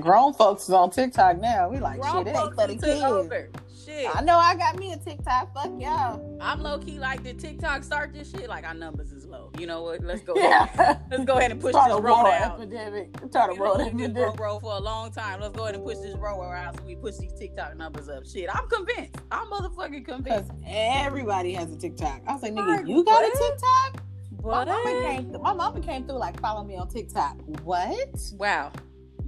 [0.00, 1.68] Grown folks is on TikTok now.
[1.68, 2.34] We like Grown shit.
[2.34, 3.02] It ain't for the kids.
[3.02, 3.48] over.
[3.84, 5.52] Shit, I know I got me a TikTok.
[5.54, 6.38] Fuck y'all.
[6.40, 8.48] I'm low key like did TikTok start this shit?
[8.48, 9.50] Like our numbers is low.
[9.58, 10.02] You know what?
[10.04, 10.34] Let's go.
[10.36, 10.98] Yeah.
[11.10, 12.60] Let's go ahead and push this roll water out.
[12.60, 13.08] epidemic.
[13.28, 14.38] Start a You know, water we did epidemic.
[14.38, 15.40] roll roll for a long time.
[15.40, 18.24] Let's go ahead and push this roll out so we push these TikTok numbers up.
[18.24, 19.16] Shit, I'm convinced.
[19.32, 20.52] I'm motherfucking Because convinced.
[20.64, 22.22] everybody has a TikTok.
[22.28, 23.34] I was like, nigga, you got what?
[23.34, 24.02] a TikTok?
[24.42, 24.68] What?
[24.68, 25.30] My mama came.
[25.30, 27.36] Through, my mama came through like follow me on TikTok.
[27.64, 28.16] What?
[28.36, 28.70] Wow.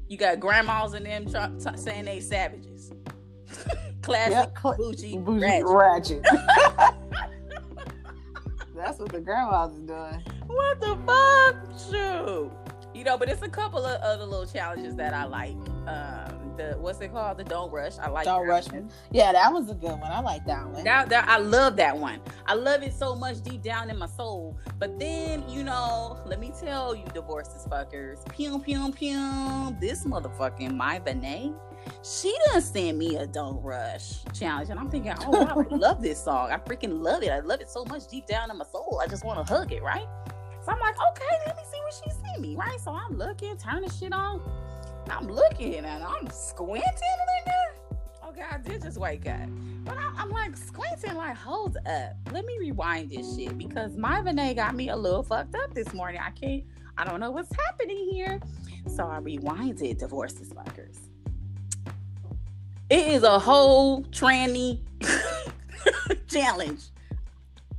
[0.09, 2.93] You got grandmas and them try, t- saying they savages.
[4.03, 6.21] Classic, Yep, bougie, Bougie ratchet.
[6.23, 6.23] ratchet.
[8.77, 10.23] That's what the grandmas is doing.
[10.47, 11.57] What the fuck?
[11.90, 12.51] Shoot.
[12.95, 15.57] You know, but it's a couple of other little challenges that I like.
[15.87, 17.38] Um, the what's it called?
[17.38, 17.99] The don't rush.
[17.99, 18.90] I like Don't rush one.
[19.11, 20.11] Yeah, that was a good one.
[20.11, 20.85] I like that one.
[20.85, 22.21] That, that I love that one.
[22.47, 24.57] I love it so much deep down in my soul.
[24.79, 29.77] But then, you know, let me tell you, divorces fuckers, pew pew pew.
[29.81, 31.53] This motherfucking my Benet,
[32.03, 36.03] she done send me a don't rush challenge, and I'm thinking, oh wow, I love
[36.03, 36.51] this song.
[36.51, 37.31] I freaking love it.
[37.31, 39.01] I love it so much deep down in my soul.
[39.03, 40.07] I just want to hug it, right?
[40.64, 42.81] So I'm like, okay, let me see what she sent me, right?
[42.81, 44.40] So I'm looking, turning shit on.
[45.11, 48.29] I'm looking and I'm squinting like that.
[48.29, 49.49] Okay, I did just wake up.
[49.85, 52.17] But I'm, I'm like squinting, like, hold up.
[52.33, 55.93] Let me rewind this shit because my Vinay got me a little fucked up this
[55.93, 56.21] morning.
[56.25, 56.64] I can't,
[56.97, 58.40] I don't know what's happening here.
[58.87, 60.99] So I rewinded Divorces Fuckers.
[62.90, 64.81] It is a whole tranny
[66.29, 66.83] challenge.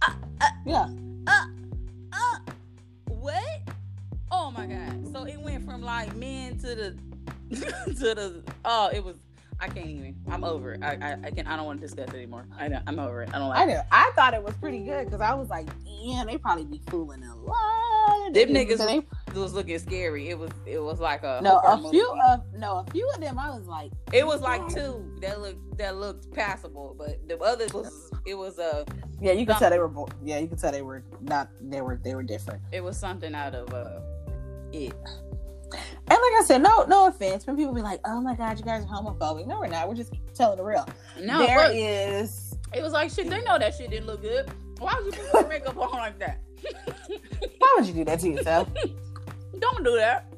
[0.01, 0.89] Uh, uh, yeah.
[1.27, 1.45] Uh,
[2.11, 2.39] uh,
[3.07, 3.61] what?
[4.31, 5.11] Oh my god!
[5.13, 6.97] So it went from like men to the
[7.51, 9.17] to the oh, it was.
[9.58, 10.15] I can't even.
[10.29, 10.84] I'm over it.
[10.84, 11.47] I I, I can.
[11.47, 12.45] I don't want to discuss it anymore.
[12.60, 13.29] I don't, I'm over it.
[13.34, 13.60] I don't like.
[13.60, 13.67] I it.
[13.67, 13.81] know.
[13.89, 17.23] I thought it was pretty good because I was like, damn, they probably be fooling
[17.23, 18.34] a lot.
[18.34, 18.77] Them niggas.
[18.79, 19.01] So they-
[19.39, 20.29] was looking scary.
[20.29, 20.51] It was.
[20.65, 21.39] It was like a.
[21.41, 21.97] no, a movie.
[21.97, 23.38] few of no, a few of them.
[23.39, 27.73] I was like, It was like two that looked that looked passable, but the others
[27.73, 28.12] was.
[28.25, 28.86] It was a.
[29.21, 29.88] yeah, you can tell they were.
[29.88, 31.49] bo- Yeah, you can tell they were not.
[31.62, 31.97] They were.
[32.03, 32.62] They were different.
[32.73, 34.01] It was something out of uh.
[34.73, 34.93] It.
[36.31, 37.45] Like I said, no, no offense.
[37.45, 39.88] When people be like, "Oh my god, you guys are homophobic," no, we're not.
[39.88, 40.88] We're just telling the real.
[41.21, 42.55] No, there is.
[42.73, 43.29] it was like shit.
[43.29, 44.49] They know that shit didn't look good.
[44.79, 46.41] Why would you put your makeup on like that?
[47.59, 48.67] Why would you do that to yourself?
[49.59, 50.33] Don't do that.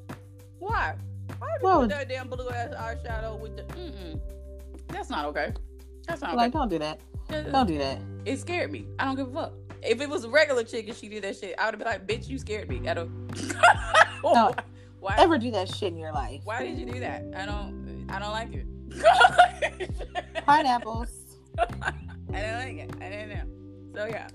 [0.59, 0.95] Why?
[1.39, 3.63] Why would you Why would- that damn blue ass eyeshadow with the?
[3.73, 4.19] Mm-mm.
[4.89, 5.53] That's not okay.
[6.07, 6.57] That's not like, okay.
[6.57, 6.99] don't do that.
[7.29, 7.99] Uh, don't do that.
[8.25, 8.87] It scared me.
[8.99, 9.53] I don't give a fuck.
[9.83, 11.87] If it was a regular chick and she did that shit, I would have been
[11.87, 13.11] like, "Bitch, you scared me." I don't.
[14.23, 14.53] No.
[14.99, 15.15] Why?
[15.17, 16.41] Ever do that shit in your life?
[16.43, 17.23] Why did you do that?
[17.35, 18.07] I don't.
[18.09, 18.65] I don't like it.
[20.45, 21.09] Pineapples.
[21.57, 21.93] I
[22.31, 22.91] didn't like it.
[23.01, 23.95] I didn't know.
[23.95, 24.27] So yeah.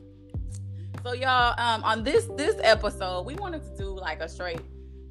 [1.02, 4.60] So y'all, um, on this this episode, we wanted to do like a straight,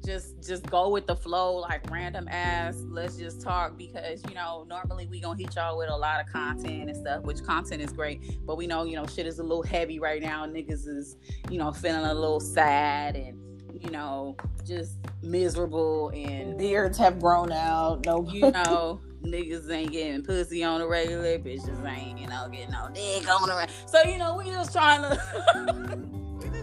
[0.04, 2.82] just just go with the flow, like random ass.
[2.88, 6.32] Let's just talk because you know normally we gonna hit y'all with a lot of
[6.32, 9.42] content and stuff, which content is great, but we know you know shit is a
[9.42, 10.46] little heavy right now.
[10.46, 11.16] Niggas is
[11.50, 13.38] you know feeling a little sad and
[13.82, 14.92] you know just
[15.22, 18.04] miserable and Beards have grown out.
[18.06, 22.70] No, you know, niggas ain't getting pussy on the regular, bitches ain't, you know, getting
[22.70, 23.68] no dick on the regular.
[23.86, 25.98] So, you know, we just trying to.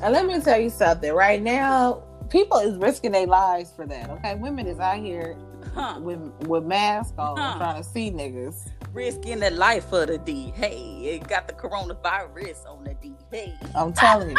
[0.01, 1.11] And let me tell you something.
[1.11, 4.09] Right now, people is risking their lives for that.
[4.09, 5.35] Okay, women is out here
[5.73, 7.57] huh, with with masks on, Huh.
[7.57, 8.69] trying to see niggas.
[8.93, 10.51] Risking the life of the D.
[10.55, 13.13] Hey, it got the coronavirus on the D.
[13.31, 14.37] Hey, I'm telling you,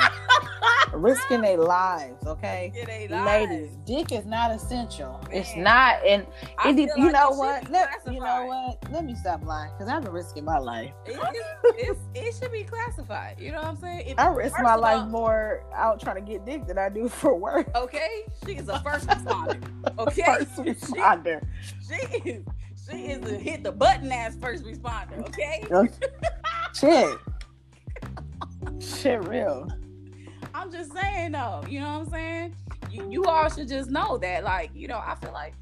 [0.92, 2.26] risking their lives.
[2.26, 5.20] Okay, ain't ladies, dick is not essential.
[5.30, 6.26] It's not, and
[6.64, 7.70] it, you like know what?
[7.70, 8.90] Let, you know what?
[8.92, 10.92] Let me stop lying because I've been risking my life.
[11.06, 11.40] It, it's,
[11.78, 13.38] it's, it should be classified.
[13.40, 14.06] You know what I'm saying?
[14.08, 17.08] If- I risk my life all- more out trying to get dick than I do
[17.08, 17.68] for work.
[17.76, 19.62] Okay, she is a first responder.
[19.98, 21.42] Okay, First responder.
[21.88, 21.94] She
[22.30, 22.44] is.
[22.88, 25.18] She is a hit the button ass first responder.
[25.28, 25.64] Okay.
[26.74, 27.18] Shit.
[28.80, 29.68] Shit, real.
[30.54, 32.54] I'm just saying though, you know what I'm saying?
[32.90, 35.54] You, you all should just know that, like, you know, I feel like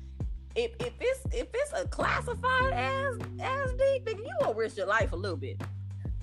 [0.57, 4.87] if if it's if it's a classified as as deep, then you gonna risk your
[4.87, 5.61] life a little bit.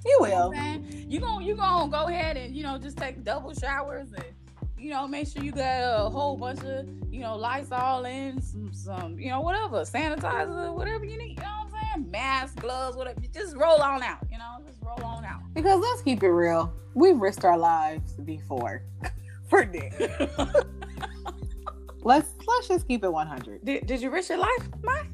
[0.05, 0.47] You You know will.
[0.49, 0.85] what I'm?
[1.07, 4.25] You gonna you gonna go ahead and you know just take double showers and
[4.77, 8.73] you know, make sure you got a whole bunch of, you know, Lysol in, some,
[8.73, 11.37] some, you know, whatever, sanitizer, whatever you need.
[11.37, 12.11] You know what I'm saying?
[12.11, 13.19] Mask, gloves, whatever.
[13.33, 14.19] Just roll on out.
[14.31, 15.41] You know, just roll on out.
[15.53, 18.83] Because let's keep it real, we've risked our lives before
[19.49, 19.93] for dick.
[22.01, 23.65] let's let's just keep it 100.
[23.65, 25.07] Did, did you risk your life, Mike?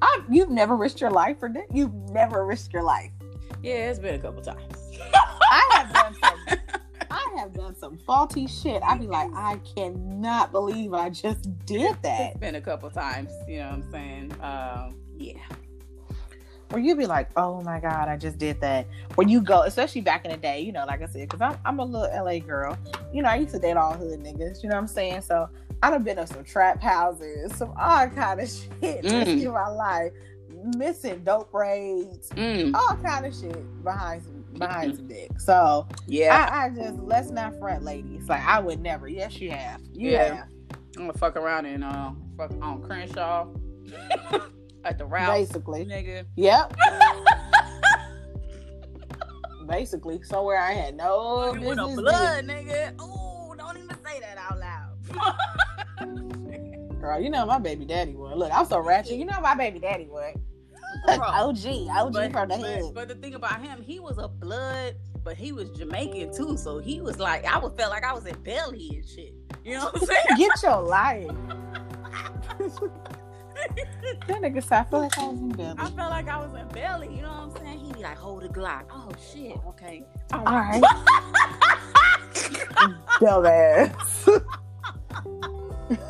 [0.00, 1.66] I, you've never risked your life for dick.
[1.72, 3.10] You've never risked your life.
[3.62, 4.74] Yeah, it's been a couple times.
[5.50, 6.14] I have done
[7.38, 8.82] have done some faulty shit.
[8.82, 12.30] I'd be like, I cannot believe I just did that.
[12.32, 13.30] It's been a couple times.
[13.46, 14.32] You know what I'm saying?
[14.42, 15.38] Um, yeah.
[16.72, 18.86] Or you'd be like, oh my god, I just did that.
[19.16, 21.58] Or you go, especially back in the day, you know, like I said, because I'm,
[21.64, 22.76] I'm a little LA girl.
[23.12, 24.62] You know, I used to date all hood niggas.
[24.62, 25.22] You know what I'm saying?
[25.22, 25.48] So
[25.82, 28.48] I'd have been in some trap houses, some all kind of
[28.80, 29.42] shit Mm.
[29.44, 30.12] in my life,
[30.76, 35.30] missing dope braids, Mm, all kind of shit behind some behind some dick.
[35.40, 36.48] So yeah.
[36.50, 38.28] I, I just let's not front, ladies.
[38.28, 39.08] Like I would never.
[39.08, 39.80] Yes, you have.
[39.92, 40.34] You Yeah.
[40.34, 40.48] have.
[40.96, 43.46] I'm gonna fuck around and uh, fuck on Crenshaw
[44.84, 45.84] at the route, Basically.
[45.86, 46.24] nigga.
[46.36, 46.74] Yep.
[49.66, 52.94] Basically, somewhere I had no with the business blood, nigga.
[52.98, 54.94] Oh, don't even say that out loud.
[57.00, 58.36] Girl, you know my baby daddy would.
[58.38, 59.18] Look, I'm so ratchet.
[59.18, 60.34] You know my baby daddy would.
[61.08, 62.94] OG, OG but, from the but, hood.
[62.94, 66.56] but the thing about him, he was a blood, but he was Jamaican too.
[66.56, 67.20] So he was mm.
[67.20, 69.34] like, I would felt like I was in Belly and shit.
[69.64, 70.38] You know what I'm saying?
[70.38, 71.30] Get your life.
[74.26, 75.76] that nigga said, I feel like I was in Belly.
[75.78, 77.14] I felt like I was in Belly.
[77.14, 77.78] You know what I'm saying?
[77.80, 78.84] He'd be like, hold a Glock.
[78.90, 79.56] Oh shit.
[79.66, 80.04] Okay.
[80.32, 80.82] All right.
[83.20, 84.44] Dumbass.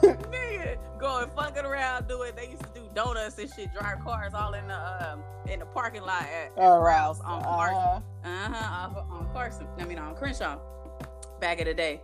[0.02, 2.32] Nigga, going fucking around doing.
[2.36, 5.66] They used to do donuts and shit, drive cars all in the um in the
[5.66, 7.72] parking lot at, at All Rouse on Park.
[7.72, 9.02] Uh, Uh huh.
[9.10, 9.68] On Carson.
[9.78, 10.58] I mean on Crenshaw.
[11.40, 12.00] Back in the day,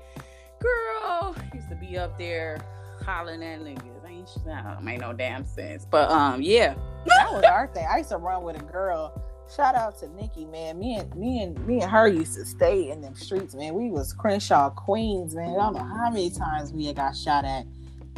[0.61, 2.65] girl used to be up there
[3.05, 4.09] hollering at niggas.
[4.09, 5.85] Ain't nah, make no damn sense.
[5.85, 6.75] But um, yeah.
[7.07, 7.87] that was our thing.
[7.91, 9.21] I used to run with a girl.
[9.55, 10.79] Shout out to Nikki, man.
[10.79, 13.75] Me and me and me and her used to stay in them streets, man.
[13.75, 15.51] We was Crenshaw Queens, man.
[15.51, 17.67] I don't know how many times we had got shot at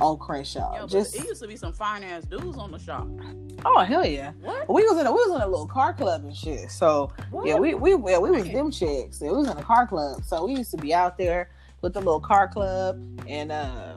[0.01, 0.77] on Crenshaw.
[0.77, 3.07] Yo, Just it used to be some fine ass dudes on the shop.
[3.65, 4.33] oh hell yeah.
[4.43, 4.69] What?
[4.69, 6.71] We was in a we was in a little car club and shit.
[6.71, 7.13] So
[7.45, 9.21] yeah, we we yeah, we was them chicks.
[9.21, 10.25] We was in a car club.
[10.25, 11.51] So we used to be out there
[11.83, 13.97] with the little car club and uh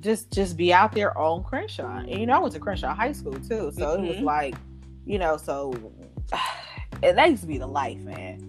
[0.00, 1.98] just just be out there on Crenshaw.
[1.98, 3.70] And you know, I went to Crenshaw High School too.
[3.76, 4.22] So it was Mhm.
[4.22, 4.54] like,
[5.06, 5.72] you know, so
[7.02, 8.46] and that used to be the life, man.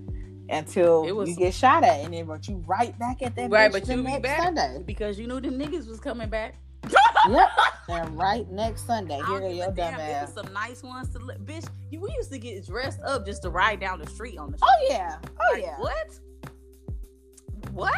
[0.49, 3.49] Until It was- you get shot at and then but you right back at that
[3.51, 4.41] Right, but the you be back.
[4.43, 4.81] Sunday.
[4.85, 6.55] because you knew them niggas was coming back.
[7.29, 7.49] Yep.
[7.89, 9.99] And right next Sunday, here go your a dumb damn.
[9.99, 10.33] Ass.
[10.33, 11.67] some nice ones to li- bitch.
[11.89, 14.57] You, we used to get dressed up just to ride down the street on the.
[14.57, 14.69] Street.
[14.71, 15.17] Oh yeah.
[15.25, 15.77] Oh Like, yeah.
[15.77, 16.19] What?
[17.73, 17.93] What?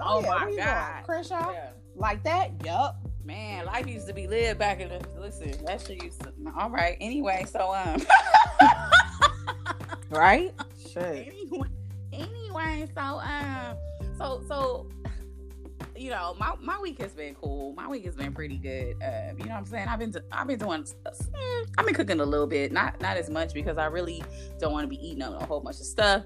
[0.00, 0.28] Oh, Oh, yeah.
[0.28, 1.04] my God.
[1.04, 1.52] Crenshaw?
[1.52, 1.70] Yeah.
[1.94, 2.52] Like that?
[2.64, 2.96] Yup.
[3.24, 5.00] Man, life used to be lived back in the.
[5.20, 6.32] Listen, that shit used to.
[6.58, 6.96] All right.
[7.00, 8.00] Anyway, so um.
[10.10, 10.54] Right?
[10.90, 11.28] Shit.
[11.28, 11.68] anyway,
[12.14, 13.76] anyway, so um,
[14.16, 14.88] so so.
[15.98, 17.74] You know, my, my week has been cool.
[17.74, 19.02] My week has been pretty good.
[19.02, 19.88] Uh, you know what I'm saying?
[19.88, 23.16] I've been do- I've been doing mm, I've been cooking a little bit, not not
[23.16, 24.22] as much because I really
[24.60, 26.24] don't want to be eating a whole bunch of stuff.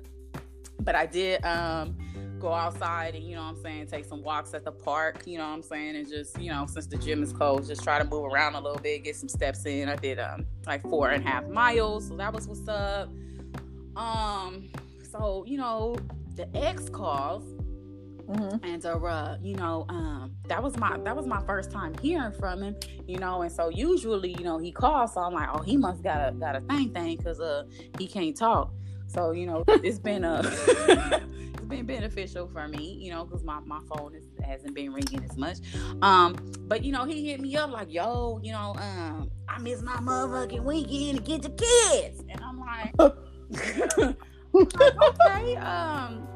[0.80, 1.96] But I did um
[2.38, 5.38] go outside and you know what I'm saying, take some walks at the park, you
[5.38, 7.98] know what I'm saying, and just, you know, since the gym is closed, just try
[7.98, 9.88] to move around a little bit, get some steps in.
[9.88, 13.08] I did um like four and a half miles, so that was what's up.
[13.96, 14.68] Um,
[15.10, 15.96] so you know,
[16.34, 17.44] the ex calls
[18.32, 18.64] Mm-hmm.
[18.64, 22.62] and uh, you know, um, that was my that was my first time hearing from
[22.62, 25.76] him, you know, and so usually, you know, he calls, so I'm like, oh, he
[25.76, 27.64] must got a got a thing thing because uh
[27.98, 28.72] he can't talk.
[29.06, 30.42] So you know, it's been uh
[30.78, 35.22] it's been beneficial for me, you know, because my my phone is, hasn't been ringing
[35.28, 35.58] as much.
[36.00, 36.36] Um,
[36.68, 39.96] but you know, he hit me up like, yo, you know, um, I miss my
[39.96, 42.94] motherfucking weekend to get the kids, and I'm like.
[44.54, 46.26] I'm like, okay, um,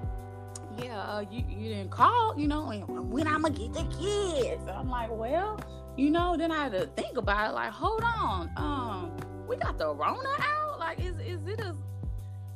[0.83, 4.63] yeah, uh, you, you didn't call, you know, and when I'm gonna get the kids.
[4.69, 5.61] I'm like, well,
[5.97, 9.17] you know, then I had to think about it, like, hold on, um,
[9.49, 10.79] we got the Rona out?
[10.79, 11.75] Like, is is it a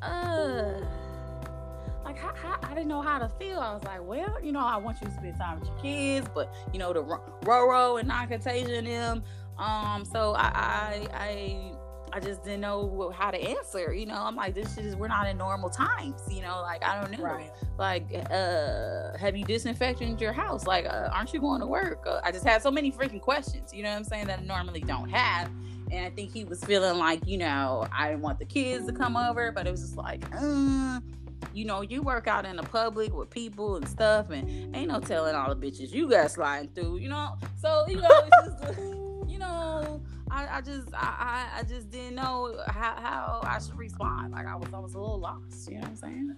[0.05, 0.81] uh
[2.05, 3.61] like how, how, I didn't know how to feel.
[3.61, 6.29] I was like, well, you know, I want you to spend time with your kids,
[6.35, 9.23] but you know, the Ro- Roro and non-contagion them.
[9.59, 11.73] Um, so I, I I
[12.13, 13.93] I just didn't know how to answer.
[13.93, 16.23] You know, I'm like, this shit is we're not in normal times.
[16.31, 17.25] You know, like I don't know.
[17.25, 17.51] Right.
[17.79, 20.67] Like, uh, have you disinfected your house?
[20.67, 22.05] Like, uh, aren't you going to work?
[22.07, 23.73] Uh, I just had so many freaking questions.
[23.73, 25.51] You know what I'm saying that I normally don't have.
[25.91, 28.93] And I think he was feeling like, you know, I didn't want the kids to
[28.93, 31.01] come over, but it was just like, uh,
[31.53, 35.01] you know, you work out in the public with people and stuff, and ain't no
[35.01, 37.37] telling all the bitches you got sliding through, you know.
[37.61, 38.79] So you know, it's just,
[39.29, 44.33] you know, I, I just, I, I just didn't know how, how I should respond.
[44.33, 45.69] Like I was, I was a little lost.
[45.69, 46.37] You know what I'm saying?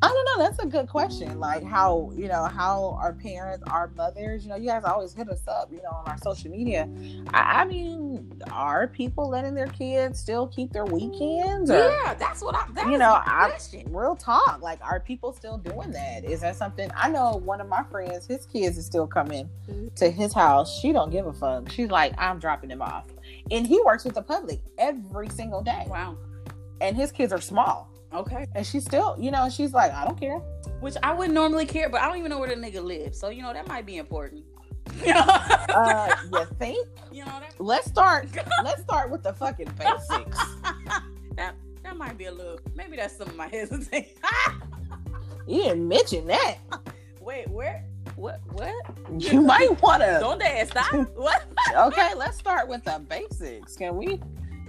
[0.00, 0.44] I don't know.
[0.44, 1.38] That's a good question.
[1.38, 5.28] Like how you know how our parents, our mothers, you know, you guys always hit
[5.28, 6.88] us up, you know, on our social media.
[7.32, 11.70] I, I mean, are people letting their kids still keep their weekends?
[11.70, 12.66] Or, yeah, that's what I.
[12.72, 14.60] That you know, I, I real talk.
[14.62, 16.24] Like, are people still doing that?
[16.24, 16.90] Is that something?
[16.96, 19.88] I know one of my friends, his kids is still coming mm-hmm.
[19.96, 20.80] to his house.
[20.80, 21.70] She don't give a fuck.
[21.70, 23.04] She's like, I'm dropping them off,
[23.50, 25.84] and he works with the public every single day.
[25.88, 26.16] Wow.
[26.80, 27.90] And his kids are small.
[28.12, 28.46] Okay.
[28.54, 30.38] And she's still, you know, she's like, I don't care.
[30.80, 33.18] Which I wouldn't normally care, but I don't even know where the nigga lives.
[33.18, 34.44] So, you know, that might be important.
[35.06, 36.88] uh, you think?
[37.10, 37.54] You know that?
[37.58, 38.28] Let's start.
[38.64, 40.38] let's start with the fucking basics.
[41.36, 42.58] that that might be a little.
[42.74, 44.12] Maybe that's some of my hesitation.
[45.46, 46.58] you didn't mention that.
[47.20, 47.84] Wait, where?
[48.16, 48.40] What?
[48.52, 48.74] What?
[49.18, 50.16] You might want to.
[50.20, 50.92] Don't they stop?
[51.14, 51.46] What?
[51.76, 53.76] okay, let's start with the basics.
[53.76, 54.20] Can we?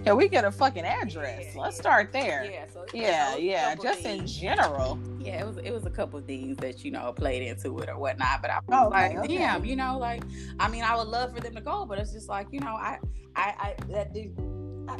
[0.04, 1.46] Can we get a fucking address?
[1.54, 1.80] Yeah, Let's yeah.
[1.80, 2.44] start there.
[2.44, 2.66] Yeah.
[2.72, 3.74] So Yeah, yeah.
[3.74, 5.00] Just in general.
[5.18, 7.98] Yeah, it was it was a couple things that you know played into it or
[7.98, 8.40] whatnot.
[8.40, 9.36] But I was Oh, like, okay.
[9.38, 10.22] damn, you know, like
[10.60, 12.74] I mean, I would love for them to go, but it's just like you know,
[12.76, 12.98] I
[13.34, 14.36] I I that did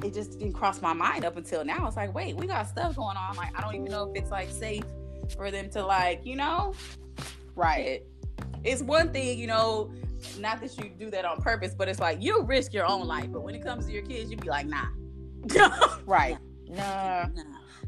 [0.02, 1.86] it just didn't cross my mind up until now.
[1.86, 3.36] It's like, wait, we got stuff going on.
[3.36, 4.82] Like I don't even know if it's like safe
[5.36, 6.74] for them to like, you know,
[7.54, 8.02] Right.
[8.64, 9.90] It, it's one thing, you know,
[10.38, 13.30] not that you do that on purpose, but it's like you risk your own life.
[13.30, 14.86] But when it comes to your kids, you'd be like, nah.
[16.06, 16.38] Right.
[16.68, 17.26] Nah.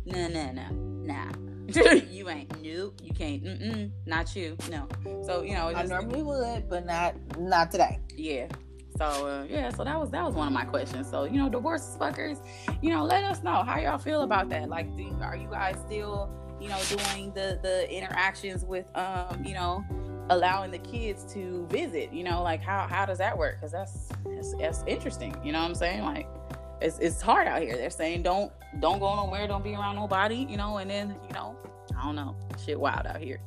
[0.07, 0.71] Nah, nah, nah, nah,
[1.03, 1.33] nah.
[2.11, 2.62] you ain't.
[2.62, 3.01] Nope.
[3.03, 3.45] You can't.
[3.45, 3.91] Mm-mm.
[4.07, 4.57] Not you.
[4.71, 4.89] No.
[5.25, 8.01] So you know, I just, normally would, but not not today.
[8.16, 8.49] yeah.
[8.97, 9.71] So uh, yeah.
[9.71, 11.11] So that was that was one of my questions.
[11.11, 12.43] So you know, divorces fuckers.
[12.81, 14.71] You know, let us know how y'all feel about that.
[14.71, 19.55] Like, do, are you guys still you know doing the the interactions with um you
[19.55, 19.85] know
[20.31, 22.12] allowing the kids to visit?
[22.12, 23.57] You know, like how how does that work?
[23.57, 25.37] Because that's, that's that's interesting.
[25.45, 26.05] You know what I'm saying?
[26.05, 26.29] Like
[26.81, 27.76] it's, it's hard out here.
[27.76, 31.35] They're saying don't don't go nowhere, don't be around nobody, you know, and then you
[31.35, 31.57] know,
[31.99, 33.41] I don't know, shit wild out here.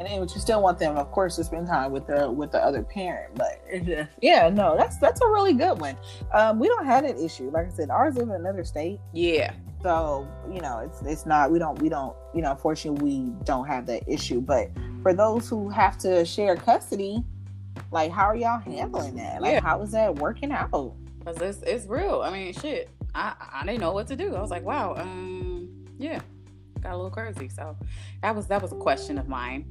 [0.00, 2.50] And then, but you still want them, of course, to spend time with the with
[2.50, 3.36] the other parent.
[3.36, 3.62] But
[4.22, 5.96] yeah, no, that's that's a really good one.
[6.32, 7.50] Um, we don't have that issue.
[7.50, 9.52] Like I said, ours live in another state, Yeah,
[9.84, 11.52] so you know, it's it's not.
[11.52, 12.52] We don't we don't you know.
[12.52, 14.40] Unfortunately, we don't have that issue.
[14.40, 14.70] But
[15.04, 17.22] for those who have to share custody,
[17.92, 19.42] like how are y'all handling that?
[19.42, 19.60] Like Yeah.
[19.60, 20.94] how is that working out?
[21.24, 22.22] cause it's it's real.
[22.22, 24.34] I mean, shit, I I didn't know what to do.
[24.34, 26.20] I was like, wow, um, yeah,
[26.82, 27.50] got a little crazy.
[27.50, 27.76] So
[28.22, 29.66] that was that was a question of mine.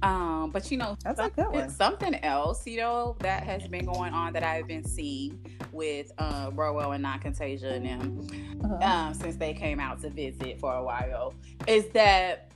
[0.00, 1.70] Um, but you know, That's a good something, one.
[1.70, 6.50] something else, you know, that has been going on that I've been seeing with uh
[6.54, 8.60] Rowell and Non Contagia and them.
[8.64, 8.86] Uh-huh.
[9.08, 11.34] um, since they came out to visit for a while
[11.66, 12.50] is that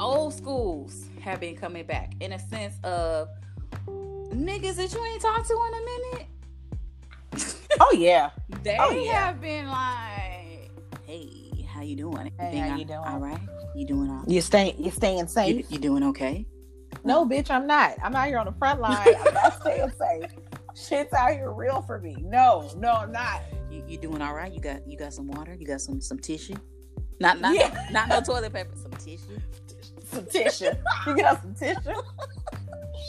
[0.00, 3.28] old schools have been coming back in a sense of
[3.86, 5.84] niggas that you ain't talked to in a
[6.16, 6.26] minute.
[7.82, 8.30] Oh yeah,
[8.62, 9.26] They Oh, yeah.
[9.26, 10.70] have been like,
[11.06, 12.30] "Hey, how you doing?
[12.38, 12.98] Hey, how you doing?
[12.98, 13.38] All right,
[13.76, 14.24] you doing all?
[14.26, 15.66] you staying you staying You, safe?
[15.70, 16.46] you doing okay?
[17.04, 17.94] No, bitch, I'm not.
[18.02, 19.06] I'm out here on the front line.
[19.26, 20.30] I'm not staying safe.
[20.74, 22.16] Shit's out here real for me.
[22.20, 23.40] No, no, I'm not.
[23.70, 24.52] You, you doing all right?
[24.52, 25.54] You got you got some water?
[25.58, 26.56] You got some some tissue?
[27.20, 27.86] Not not Yeah.
[27.92, 29.38] not no toilet paper, some tissue.
[30.10, 30.70] Some tissue.
[31.06, 32.00] You got some tissue?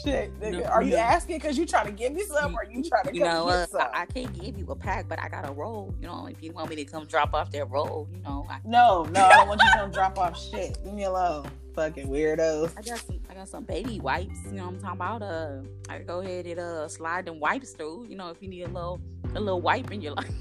[0.02, 0.62] Shit, nigga.
[0.62, 3.14] No, are you asking because you trying to give me some, or you trying to
[3.14, 3.80] you know, get uh, some?
[3.92, 5.94] I, I can't give you a pack, but I got a roll.
[6.00, 8.58] You know, if you want me to come drop off that roll, you know, I,
[8.64, 10.78] no, no, I don't want you to come drop off shit.
[10.84, 12.72] Leave me alone, fucking weirdos.
[12.76, 14.38] I got some, I got some baby wipes.
[14.46, 15.22] You know, what I'm talking about.
[15.22, 18.06] Uh, I go ahead and uh slide them wipes through.
[18.08, 19.00] You know, if you need a little,
[19.34, 20.34] a little wipe in your life.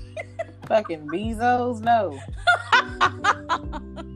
[0.68, 2.20] Fucking Bezos, no.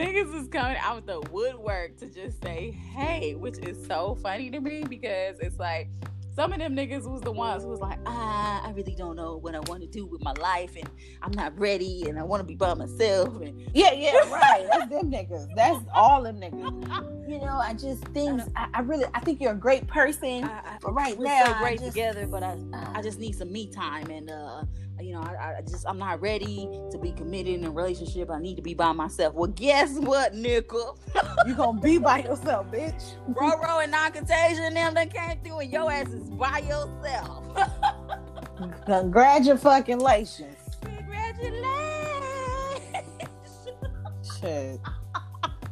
[0.00, 4.58] Niggas is coming out the woodwork to just say, hey, which is so funny to
[4.58, 5.88] me because it's like
[6.34, 9.36] some of them niggas was the ones who was like, ah, I really don't know
[9.36, 10.88] what I want to do with my life and
[11.20, 14.66] I'm not ready and I want to be by myself and Yeah, yeah, right.
[14.72, 15.48] That's them niggas.
[15.54, 17.28] That's all them niggas.
[17.28, 18.42] You know, I just things.
[18.56, 20.44] I, I really, I think you're a great person.
[20.44, 23.18] I, I, But right we're now, so great just- together, but I, uh, I just
[23.18, 24.62] need some me time and uh
[25.00, 28.30] you know I, I just I'm not ready to be committed in a relationship.
[28.30, 29.34] I need to be by myself.
[29.34, 30.98] Well, guess what, nickel?
[31.46, 33.14] you gonna be by yourself, bitch.
[33.30, 37.44] Roro and non-contagion them that came through and your ass is by yourself.
[38.86, 39.62] Congratulations.
[39.62, 40.50] Congratulations.
[44.40, 44.80] Shit.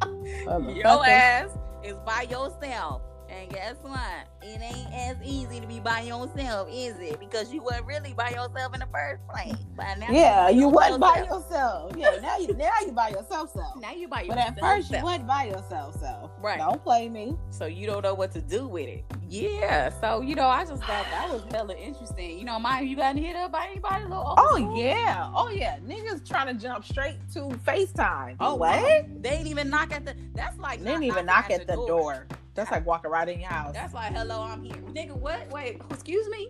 [0.76, 1.50] your ass
[1.84, 3.02] is by yourself.
[3.28, 4.28] And guess what?
[4.42, 7.18] It ain't as easy to be by yourself, is it?
[7.18, 9.54] Because you weren't really by yourself in the first place.
[9.76, 11.44] But now Yeah, you wasn't by yourself.
[11.50, 11.92] yourself.
[11.96, 13.76] Yeah, now you now you by yourself self.
[13.80, 14.54] Now you by yourself.
[14.54, 16.58] But at first you wasn't by yourself So Right.
[16.58, 17.36] Don't play me.
[17.50, 19.04] so you don't know what to do with it.
[19.28, 19.90] Yeah.
[20.00, 22.38] So you know, I just thought that was hella interesting.
[22.38, 24.04] You know, mind you got hit up by anybody?
[24.04, 24.78] Little old Oh school?
[24.78, 25.30] yeah.
[25.34, 25.78] Oh yeah.
[25.80, 28.36] Niggas trying to jump straight to FaceTime.
[28.40, 28.80] Oh what?
[28.80, 29.00] wow.
[29.20, 30.14] They didn't even knock at the.
[30.34, 32.26] That's like They didn't even knock at the door.
[32.54, 33.72] That's like walking right in your house.
[33.72, 34.74] That's like, hello, I'm here.
[34.92, 35.50] Nigga, what?
[35.50, 36.48] Wait, excuse me.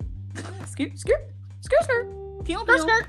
[0.60, 1.18] Excuse, excuse,
[1.58, 2.04] excuse her.
[2.44, 3.06] Pew, Skirt, pew, skirt.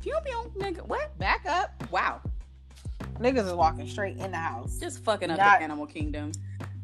[0.00, 0.52] pew, pew.
[0.58, 1.16] Nigga, what?
[1.18, 1.70] Back up.
[1.92, 2.20] Wow.
[3.20, 4.78] Niggas is walking straight in the house.
[4.78, 6.32] Just fucking up Not- the animal kingdom.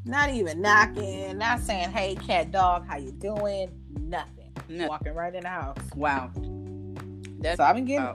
[0.05, 3.71] Not even knocking, not saying, hey cat dog, how you doing?
[3.99, 4.53] Nothing.
[4.69, 4.87] No.
[4.87, 5.79] Walking right in the house.
[5.97, 6.31] Wow.
[7.41, 8.15] That's So I've been getting oh,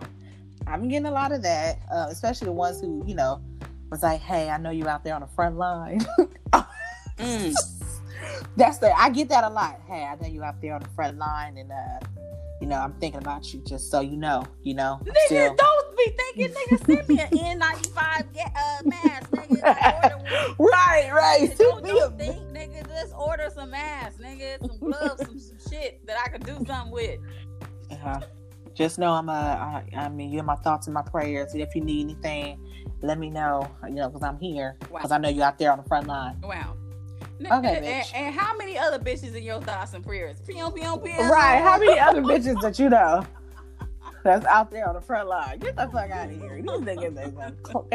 [0.67, 3.41] I've been getting a lot of that, uh, especially the ones who, you know,
[3.89, 6.05] was like, "Hey, I know you out there on the front line."
[7.17, 7.78] mm.
[8.57, 9.79] That's the I get that a lot.
[9.87, 12.05] Hey, I know you out there on the front line, and uh,
[12.61, 14.43] you know, I'm thinking about you, just so you know.
[14.63, 19.31] You know, Nigga, still- don't be thinking, nigga, send me an N95 get, uh, mask,
[19.31, 20.55] nigga.
[20.57, 21.49] Order right, right.
[21.51, 26.05] Nigga, Don't, don't think, nigga, just order some masks, nigga, some gloves, some, some shit
[26.05, 27.19] that I could do something with.
[27.91, 28.19] Uh-huh.
[28.75, 31.53] Just know I'm uh, I, I mean, you're my thoughts and my prayers.
[31.53, 32.59] If you need anything,
[33.01, 33.69] let me know.
[33.85, 34.77] You know, because I'm here.
[34.89, 34.99] Wow.
[34.99, 36.39] Because I know you're out there on the front line.
[36.41, 36.77] Wow.
[37.41, 38.13] Okay, and, bitch.
[38.13, 40.39] and how many other bitches in your thoughts and prayers?
[40.45, 41.17] Pew, pew, pew.
[41.29, 41.61] Right.
[41.61, 43.25] How many other bitches that you know
[44.23, 45.57] that's out there on the front line?
[45.59, 46.55] Get the fuck out of here.
[46.61, 47.31] These niggas, they,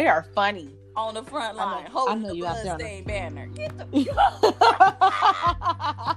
[0.03, 0.75] they are funny.
[0.97, 3.07] on the front I know- line, I holding know the you out there the- bloodstained
[3.07, 3.47] banner.
[3.49, 3.85] Get the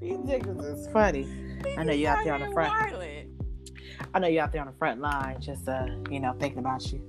[0.00, 1.28] These niggas is funny.
[1.76, 2.72] I know you out there on the front.
[2.90, 3.28] Violent.
[4.14, 6.90] I know you out there on the front line, just uh, you know, thinking about
[6.92, 7.00] you.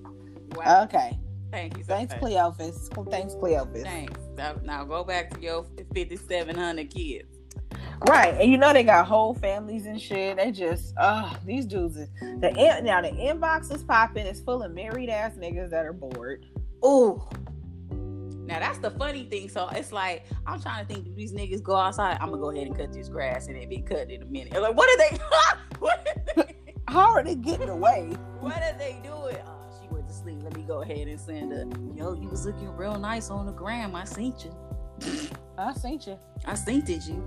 [0.55, 0.83] Wow.
[0.83, 1.17] Okay.
[1.51, 1.83] Thank you.
[1.83, 2.21] So Thanks, much.
[2.21, 3.09] Cleophas.
[3.09, 3.83] Thanks, Cleophas.
[3.83, 4.19] Thanks.
[4.37, 7.39] Now, now go back to your 5,700 kids.
[8.07, 10.37] Right, and you know they got whole families and shit.
[10.37, 11.97] They just, uh, these dudes.
[11.97, 12.07] Is,
[12.39, 14.25] the in, now the inbox is popping.
[14.25, 16.45] It's full of married ass niggas that are bored.
[16.85, 17.21] Ooh.
[18.45, 19.49] Now that's the funny thing.
[19.49, 21.05] So it's like I'm trying to think.
[21.05, 22.17] Do these niggas go outside?
[22.21, 24.59] I'm gonna go ahead and cut this grass, and it be cut in a minute.
[24.59, 25.17] Like, what are they?
[25.79, 26.55] what are they?
[26.87, 28.17] How are they getting away?
[28.39, 29.37] What are they doing?
[30.29, 30.43] She went to sleep.
[30.43, 31.65] Let me go ahead and send her.
[31.95, 33.95] Yo, you was looking real nice on the gram.
[33.95, 34.51] I seen you.
[35.57, 36.19] I seen you.
[36.45, 37.23] I seen did you.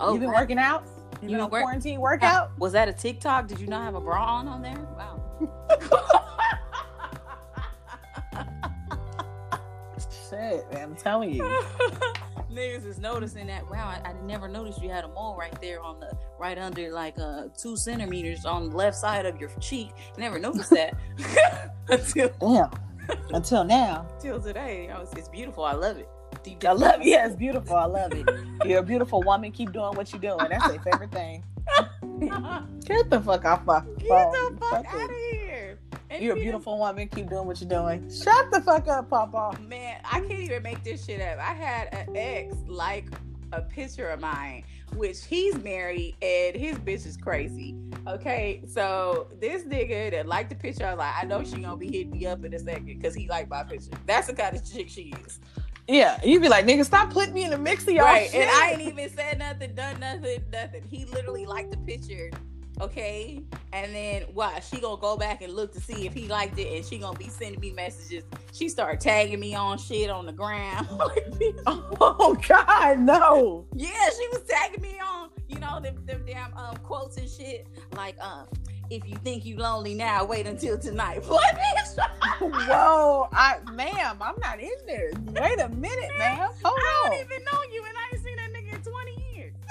[0.00, 0.84] Oh, you been working out?
[1.22, 2.50] You You been on work- quarantine workout?
[2.58, 3.46] Was that a TikTok?
[3.48, 4.78] Did you not have a bra on on there?
[4.96, 5.20] Wow.
[10.30, 11.42] Shit, man, I'm telling you.
[12.50, 13.68] Niggas is noticing that.
[13.70, 17.18] Wow, I, I never noticed you had a right there on the right under like
[17.18, 19.90] uh two centimeters on the left side of your cheek.
[20.16, 20.94] Never noticed that
[21.88, 22.70] until Damn.
[23.32, 24.06] Until now.
[24.14, 24.88] until today.
[24.88, 25.64] I was, it's beautiful.
[25.64, 26.08] I love it.
[26.42, 27.06] Deep I love it.
[27.06, 27.76] Yeah, it's beautiful.
[27.76, 28.26] I love it.
[28.64, 29.50] You're a beautiful woman.
[29.52, 30.46] Keep doing what you're doing.
[30.48, 31.44] That's their favorite thing.
[32.84, 33.96] Get the fuck off my phone.
[33.98, 35.78] Get the fuck Fuck out of here.
[36.08, 37.08] And You're a you beautiful woman.
[37.08, 38.10] Keep doing what you're doing.
[38.10, 39.60] Shut the fuck up, Papa.
[39.60, 41.38] Man, I can't even make this shit up.
[41.38, 43.06] I had an ex like
[43.52, 44.64] a picture of mine,
[44.94, 47.74] which he's married and his bitch is crazy.
[48.06, 51.76] Okay, so this nigga that liked the picture, I was like, I know she gonna
[51.76, 53.90] be hitting me up in a second because he liked my picture.
[54.06, 55.40] That's the kind of chick she is.
[55.88, 58.42] Yeah, you'd be like, nigga, stop putting me in the mix of y'all right, shit.
[58.42, 60.84] and I ain't even said nothing, done nothing, nothing.
[60.88, 62.30] He literally liked the picture.
[62.80, 64.64] Okay, and then what?
[64.64, 67.18] She gonna go back and look to see if he liked it, and she gonna
[67.18, 68.24] be sending me messages.
[68.52, 70.88] She started tagging me on shit on the ground.
[72.02, 73.66] Oh God, no.
[73.74, 77.66] Yeah, she was tagging me on, you know, them, them damn um, quotes and shit.
[77.94, 78.46] Like, um,
[78.90, 81.22] if you think you lonely now, wait until tonight.
[81.28, 81.56] What?
[82.40, 85.10] Whoa, I, ma'am, I'm not in there.
[85.26, 86.40] Wait a minute, ma'am.
[86.40, 88.16] I Hold don't on, even know you, and I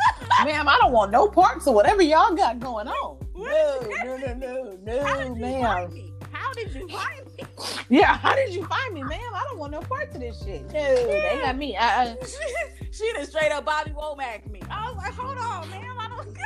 [0.46, 0.68] ma'am.
[0.68, 3.18] I don't want no parts of whatever y'all got going on.
[3.36, 6.10] No, no, no, no, no, ma'am.
[6.32, 7.34] How did you find me?
[7.90, 9.34] Yeah, how did you find me, ma'am?
[9.34, 10.62] I don't want no parts of this shit.
[10.72, 11.76] No, they got me.
[11.76, 12.18] I, I,
[12.92, 14.62] she done straight up Bobby Womack me.
[14.70, 15.86] I was like, hold on, man.
[15.98, 16.38] I don't.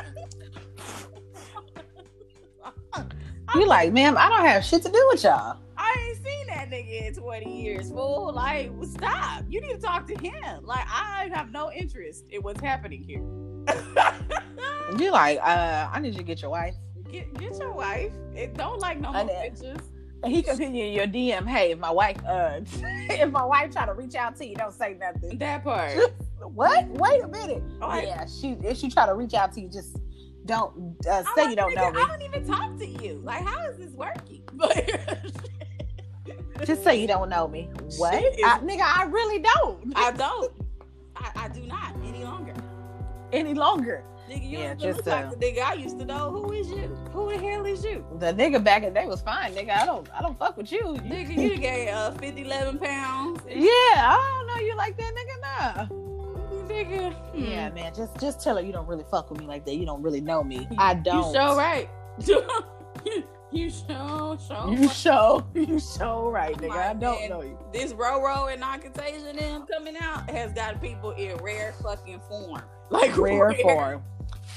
[3.56, 4.18] you like, ma'am?
[4.18, 5.58] I don't have shit to do with y'all.
[5.96, 8.32] I ain't seen that nigga in 20 years, fool.
[8.34, 9.44] Like, stop.
[9.50, 10.66] You need to talk to him.
[10.66, 13.24] Like, I have no interest in what's happening here.
[15.00, 16.76] You like, uh, I need you to get your wife.
[17.10, 18.12] get, get your wife.
[18.36, 19.30] It don't like no more.
[20.24, 21.48] And he continue your DM.
[21.48, 22.60] Hey, if my wife, uh,
[23.10, 25.38] if my wife try to reach out to you, don't say nothing.
[25.40, 25.98] That part.
[26.42, 26.88] What?
[26.90, 27.64] Wait a minute.
[27.82, 29.98] Oh, I- yeah, she if she try to reach out to you, just
[30.46, 32.02] don't uh, say like, you don't nigga, know me.
[32.02, 33.22] I don't even talk to you.
[33.24, 34.44] Like, how is this working?
[34.54, 34.76] But
[36.66, 37.70] Just say you don't know me.
[37.98, 38.14] What?
[38.16, 39.94] I, nigga, I really don't.
[39.96, 40.52] I don't.
[41.16, 42.54] I, I do not any longer.
[43.32, 44.04] any longer.
[44.30, 46.32] Nigga, you Yeah, just, look like uh, the nigga I used to know.
[46.32, 46.88] Who is you?
[47.12, 48.06] Who the hell is you?
[48.20, 49.72] The nigga back in the day was fine, nigga.
[49.72, 50.82] I don't I don't fuck with you.
[50.82, 53.42] Nigga, you gained uh, 50, 11 pounds.
[53.50, 55.42] Yeah, I don't know you like that, nigga.
[55.42, 55.86] Nah.
[56.68, 57.14] Nigga.
[57.14, 57.44] hmm.
[57.44, 57.94] Yeah, man.
[57.94, 59.76] Just just tell her you don't really fuck with me like that.
[59.76, 60.68] You don't really know me.
[60.78, 61.28] I don't.
[61.28, 61.90] You show right.
[63.54, 64.72] you show, show.
[64.72, 65.46] You show.
[65.54, 66.72] You show right, nigga.
[66.72, 67.58] I don't know you.
[67.72, 72.62] this Roro and non-contagion them coming out has got people in rare fucking form.
[72.90, 74.04] Like Rare form.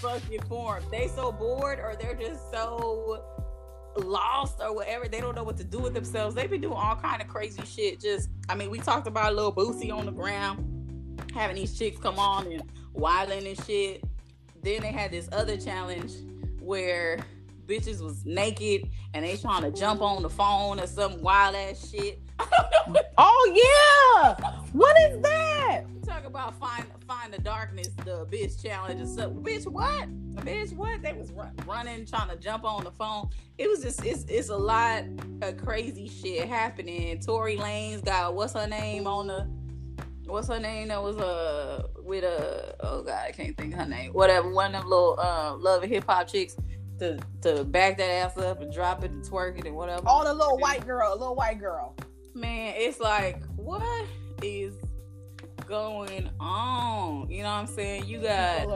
[0.01, 0.85] fucking form.
[0.91, 3.25] They so bored or they're just so
[3.97, 5.09] lost or whatever.
[5.09, 6.35] They don't know what to do with themselves.
[6.35, 7.99] They be doing all kind of crazy shit.
[8.01, 11.99] Just I mean, we talked about a little Boosie on the ground, having these chicks
[11.99, 14.05] come on and wilding and shit.
[14.63, 16.13] Then they had this other challenge
[16.61, 17.21] where
[17.67, 21.91] bitches was naked and they trying to jump on the phone or some wild ass
[21.91, 22.21] shit.
[23.19, 24.35] Oh yeah.
[24.73, 25.85] What is that?
[26.07, 29.33] Talk about find find the darkness, the bitch challenge and stuff.
[29.33, 30.09] Bitch, what?
[30.45, 31.01] Bitch, what?
[31.03, 33.31] They was run, running, trying to jump on the phone.
[33.57, 35.05] It was just it's it's a lot
[35.41, 37.19] of crazy shit happening.
[37.21, 39.49] Tory Lanez got what's her name on the
[40.27, 43.87] what's her name that was uh with uh oh god I can't think of her
[43.87, 44.13] name.
[44.13, 46.57] Whatever, one of them little uh love and hip hop chicks
[46.99, 50.03] to to back that ass up and drop it and twerk it and whatever.
[50.07, 51.95] All the little white girl, a little white girl.
[52.35, 54.07] man, it's like, what
[54.43, 54.75] is
[55.67, 57.29] going on?
[57.31, 58.07] You know what I'm saying?
[58.07, 58.69] You got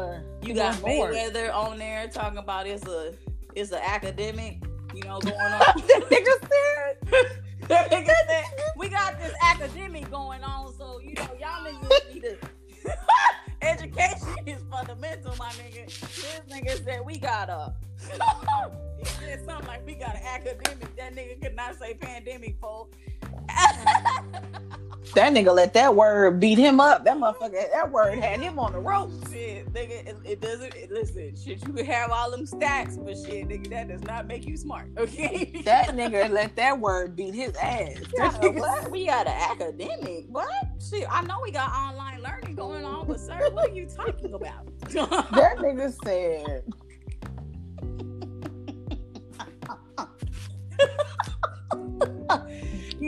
[0.42, 0.74] you got.
[0.76, 3.14] Mayweather on there talking about it's a
[3.54, 4.62] it's an academic,
[4.94, 5.60] you know, going on.
[5.60, 7.36] that nigga said.
[7.68, 8.44] That nigga said,
[8.76, 12.36] we got this academic going on, so you know, y'all niggas need to
[13.62, 15.86] education is fundamental, my nigga.
[15.86, 17.74] This nigga said we got a
[18.98, 20.96] he said something like we got an academic.
[20.96, 22.96] That nigga could not say pandemic, folks.
[25.14, 27.04] That nigga let that word beat him up.
[27.04, 29.32] That motherfucker, that word had him on the ropes.
[29.32, 30.74] Shit, nigga, it, it doesn't.
[30.74, 34.26] It, listen, shit, you can have all them stacks, but shit, nigga, that does not
[34.26, 34.88] make you smart.
[35.00, 35.62] Okay.
[35.64, 37.94] That nigga let that word beat his ass.
[38.16, 38.90] That what?
[38.90, 40.26] We got an academic.
[40.28, 40.48] What?
[40.78, 44.34] Shit, I know we got online learning going on, but sir, what are you talking
[44.34, 44.68] about?
[44.90, 46.64] That nigga said.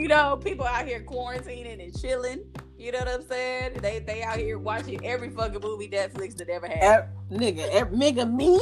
[0.03, 2.41] You know, people out here quarantining and chilling.
[2.77, 3.79] You know what I'm saying?
[3.81, 6.83] They they out here watching every fucking movie Netflix that ever had.
[6.83, 7.01] "Eh,
[7.31, 8.59] nigga, eh, nigga, me?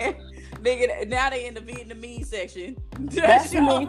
[0.60, 2.76] Nigga, now they in the Vietnamese section.
[3.00, 3.88] That's know me.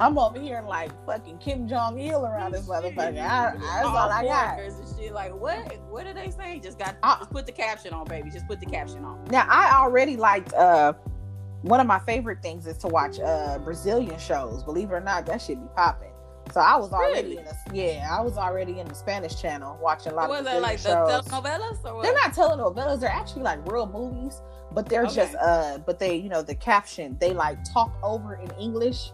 [0.00, 0.16] I'm?
[0.18, 3.18] Over here like fucking Kim Jong Il around this motherfucker.
[3.18, 4.58] I, I, that's all I got.
[4.60, 5.12] And shit.
[5.12, 5.76] Like what?
[5.90, 6.62] What are they saying?
[6.62, 8.30] Just got I- just put the caption on, baby.
[8.30, 9.24] Just put the caption on.
[9.26, 10.92] Now I already liked uh
[11.64, 14.62] one of my favorite things is to watch uh Brazilian shows.
[14.62, 16.10] Believe it or not, that should be popping.
[16.52, 17.38] So I was already Really?
[17.38, 20.44] in the yeah, I was already in the Spanish channel watching a lot Was of
[20.44, 21.24] that Brazilian like the shows.
[21.24, 22.02] telenovelas or what?
[22.02, 24.42] They're not telenovelas, they're actually like real movies,
[24.72, 25.14] but they're Okay.
[25.14, 29.10] just uh but they, you know, the caption, they like talk over in English,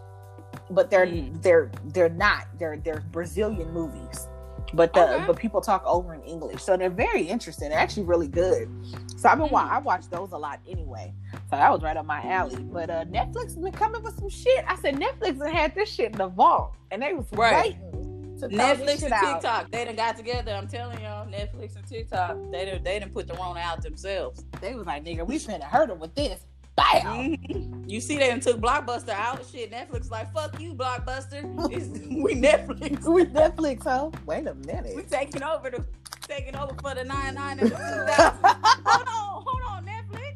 [0.69, 1.41] but they're Mm.
[1.41, 2.47] they're they're not.
[2.59, 4.27] They're they're Brazilian movies.
[4.73, 5.23] But the Okay.
[5.27, 6.61] but people talk over in English.
[6.61, 7.69] So they're very interesting.
[7.69, 8.69] They're actually really good.
[9.17, 9.69] So I've been Mm.
[9.69, 11.13] I watch those a lot anyway.
[11.33, 12.63] So that was right up my alley.
[12.63, 14.63] But uh Netflix has been coming with some shit.
[14.67, 17.75] I said Netflix had this shit in the vault and they was Right.
[17.81, 19.41] waiting to Netflix and out.
[19.41, 20.51] TikTok, they done got together.
[20.53, 24.43] I'm telling y'all, Netflix and TikTok, they done, they done put the Rona out themselves.
[24.61, 26.43] They was like, nigga, we finna hurt them with this.
[26.75, 27.37] Bam!
[27.37, 27.89] Mhm.
[27.89, 29.45] You see, they done took Blockbuster out.
[29.51, 31.43] Shit, Netflix like, fuck you, Blockbuster.
[31.71, 33.05] It's, we Netflix.
[33.11, 34.11] We Netflix, huh?
[34.25, 34.95] Wait a minute.
[34.95, 35.85] We taking over the
[36.27, 38.39] taking over for the 99 and the 2000.
[38.85, 40.35] hold on, hold on, Netflix.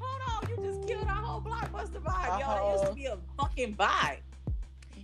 [0.00, 2.68] Hold on, you just killed our whole blockbuster vibe, y'all.
[2.68, 4.18] It used to be a fucking vibe.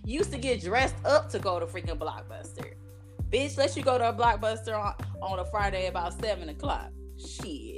[0.05, 2.73] You used to get dressed up to go to freaking blockbuster.
[3.31, 6.91] Bitch, let you go to a blockbuster on, on a Friday about seven o'clock.
[7.17, 7.76] Shit.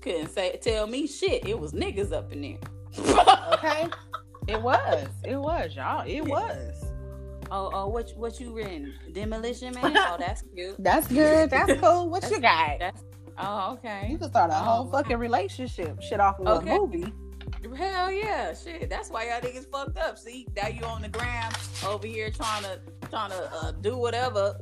[0.00, 1.46] Couldn't say tell me shit.
[1.46, 2.58] It was niggas up in there.
[3.54, 3.86] okay?
[4.48, 5.08] It was.
[5.24, 6.04] It was, y'all.
[6.06, 6.84] It was.
[7.50, 8.92] oh, oh, what what you reading?
[9.12, 9.92] Demolition Man?
[9.96, 10.76] Oh, that's cute.
[10.78, 11.50] That's good.
[11.50, 12.08] That's cool.
[12.08, 12.78] What you got?
[12.80, 13.02] That's
[13.38, 14.08] oh, okay.
[14.10, 16.74] You can start a whole Oh, fucking relationship shit off of Okay.
[16.74, 17.12] a movie.
[17.76, 18.88] Hell yeah, shit.
[18.88, 20.18] That's why y'all niggas fucked up.
[20.18, 21.52] See, now you on the gram
[21.86, 22.80] over here trying to
[23.10, 24.58] trying to uh, do whatever,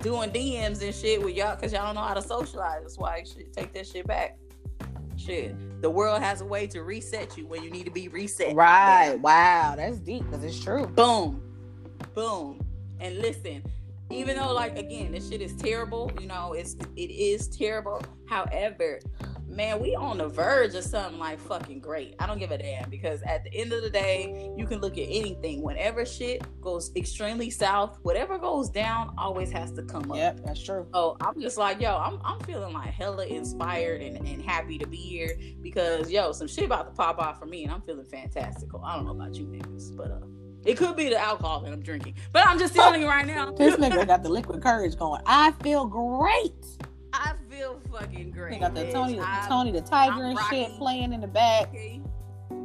[0.00, 2.82] doing DMs and shit with y'all because y'all don't know how to socialize.
[2.82, 4.36] That's why you should take that shit back.
[5.28, 8.56] Shit, the world has a way to reset you when you need to be reset.
[8.56, 9.14] Right.
[9.20, 9.74] Wow.
[9.76, 10.86] That's deep because it's true.
[10.86, 11.42] Boom,
[12.14, 12.64] boom.
[12.98, 13.62] And listen,
[14.08, 16.10] even though like again, this shit is terrible.
[16.18, 18.00] You know, it's it is terrible.
[18.26, 19.00] However,
[19.48, 22.14] man, we on the verge of something like fucking great.
[22.18, 24.98] I don't give a damn because at the end of the day, you can look
[24.98, 25.62] at anything.
[25.62, 30.16] Whenever shit goes extremely south, whatever goes down always has to come up.
[30.16, 30.86] Yep, that's true.
[30.92, 34.86] So I'm just like, yo, I'm, I'm feeling like hella inspired and, and happy to
[34.86, 38.06] be here because yo, some shit about to pop off for me and I'm feeling
[38.06, 38.82] fantastical.
[38.84, 40.20] I don't know about you niggas, but uh
[40.64, 42.16] it could be the alcohol that I'm drinking.
[42.32, 43.52] But I'm just telling you right now.
[43.52, 45.22] This nigga got the liquid courage going.
[45.24, 46.52] I feel great.
[47.12, 48.52] I feel fucking great.
[48.52, 48.92] They got the bitch.
[48.92, 50.78] Tony, I- Tony the Tiger I'm and shit Rocky.
[50.78, 51.68] playing in the back.
[51.68, 52.00] Okay.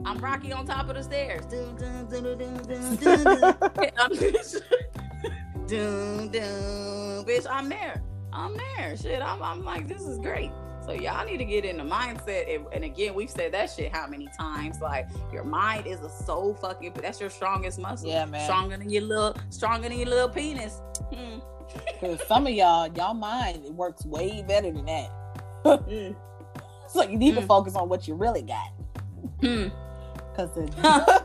[0.06, 1.46] I'm Rocky on top of the stairs.
[1.46, 3.92] Dun, dun, dun, dun, dun, dun, dun, dun.
[3.98, 4.12] I'm
[5.68, 7.26] dun, dun.
[7.26, 8.02] Bitch, I'm there.
[8.32, 8.98] I'm there.
[8.98, 10.52] Shit, I'm, I'm like, this is great.
[10.86, 12.54] So y'all need to get in the mindset.
[12.54, 14.82] And, and again, we've said that shit how many times?
[14.82, 16.94] Like your mind is a so fucking.
[17.02, 18.10] That's your strongest muscle.
[18.10, 18.44] Yeah, man.
[18.44, 19.38] Stronger than your little.
[19.50, 20.82] Stronger than your little penis.
[21.14, 21.40] Hmm.
[22.00, 25.10] Cause some of y'all, y'all mind it works way better than that.
[25.66, 26.16] Mm.
[26.90, 27.48] So you need to Mm.
[27.48, 28.68] focus on what you really got.
[29.42, 29.68] Hmm.
[30.36, 31.20] Cause, Uh-huh.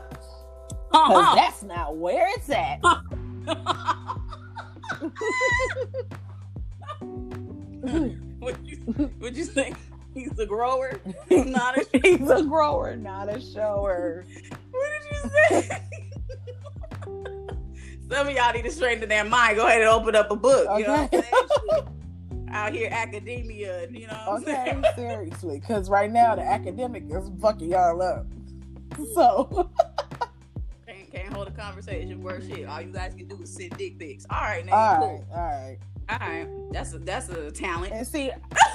[0.91, 2.79] cause that's not where it's at.
[8.39, 8.77] what you
[9.19, 9.75] what you think?
[10.13, 11.85] He's a grower, He's not a.
[12.03, 14.25] He's a grower, not a shower.
[14.71, 15.81] What did you say?
[18.09, 19.57] Some of y'all need to straighten their mind.
[19.57, 20.67] Go ahead and open up a book.
[20.79, 21.87] You know what I'm saying?
[22.51, 24.23] Out here, academia, you know.
[24.27, 24.85] What Okay, I'm saying?
[24.95, 28.25] seriously, because right now the academic is fucking y'all up.
[29.13, 29.69] So
[30.87, 32.67] Can't, can't hold a conversation worth shit.
[32.67, 34.25] All you guys can do is send dick pics.
[34.31, 35.27] All right, all cool.
[35.31, 35.77] right, all right.
[36.09, 37.93] All right, that's a that's a talent.
[37.93, 38.31] And see,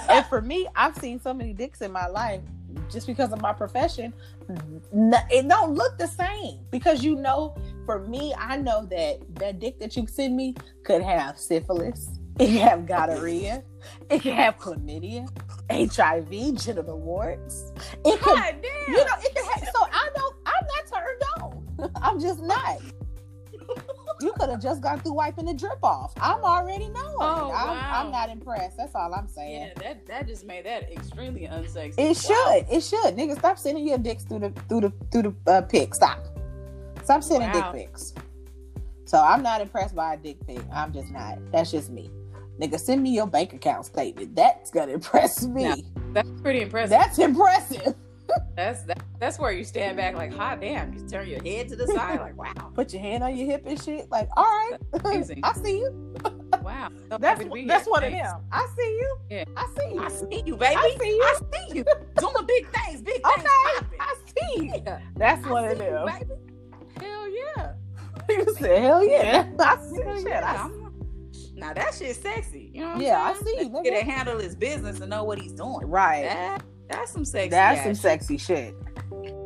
[0.08, 2.40] and for me, I've seen so many dicks in my life
[2.88, 4.14] just because of my profession.
[4.48, 7.56] It don't look the same because you know,
[7.86, 10.54] for me, I know that that dick that you send me
[10.84, 12.08] could have syphilis,
[12.38, 13.62] it could have gonorrhea,
[14.10, 15.26] it could have chlamydia,
[15.70, 16.30] HIV,
[16.60, 17.72] genital warts.
[18.04, 18.94] It could, God damn.
[18.94, 19.64] you know, it can have.
[19.64, 20.36] So I don't.
[20.46, 21.90] I'm not turned on.
[22.02, 22.80] I'm just not.
[24.20, 26.12] You could have just gone through wiping the drip off.
[26.20, 27.16] I'm already knowing.
[27.20, 27.90] Oh, I'm, wow.
[28.04, 28.76] I'm not impressed.
[28.76, 29.72] That's all I'm saying.
[29.76, 31.94] yeah, that that just made that extremely unsexy.
[31.98, 32.62] It Wow.
[32.62, 32.66] should.
[32.76, 33.16] It should.
[33.16, 35.94] Nigga, stop sending your dicks through the through the through the uh, pic.
[35.94, 36.24] Stop.
[37.04, 37.72] Stop sending Wow.
[37.72, 38.14] dick pics.
[39.04, 40.60] So I'm not impressed by a dick pic.
[40.72, 41.38] I'm just not.
[41.52, 42.10] That's just me.
[42.60, 44.34] Nigga, send me your bank account statement.
[44.34, 45.64] That's gonna impress me.
[45.64, 45.74] Now,
[46.12, 46.90] That's pretty impressive.
[46.90, 47.94] That's impressive.
[48.56, 51.76] That's that, that's where you stand back like, hot damn, you turn your head to
[51.76, 54.10] the side like, wow, Put your hand on your hip and shit.
[54.10, 54.78] Like, all right.
[55.42, 56.14] I see you.
[56.62, 56.88] wow.
[57.10, 58.40] So That's that's one of them.
[58.50, 59.16] I see you.
[59.30, 59.44] Yeah.
[59.56, 60.00] I see you.
[60.00, 60.76] I see you, baby.
[60.76, 61.22] I see you.
[61.22, 61.84] I see you.
[62.16, 63.24] Doing big things, big things.
[63.38, 63.86] Okay.
[64.00, 64.82] I see you.
[64.86, 65.00] Yeah.
[65.16, 66.06] That's I one of see you,
[68.58, 69.50] Said, hell yeah.
[69.58, 69.76] I
[70.16, 70.26] shit.
[70.26, 70.68] yeah.
[71.56, 72.70] Now that shit's sexy.
[72.74, 73.86] You know what I'm Yeah, I see you, That nigga.
[73.86, 75.86] nigga to handle his business and know what he's doing.
[75.86, 76.24] Right.
[76.24, 77.44] That, that's some sexy.
[77.44, 77.50] Shit.
[77.50, 78.74] That's some sexy shit.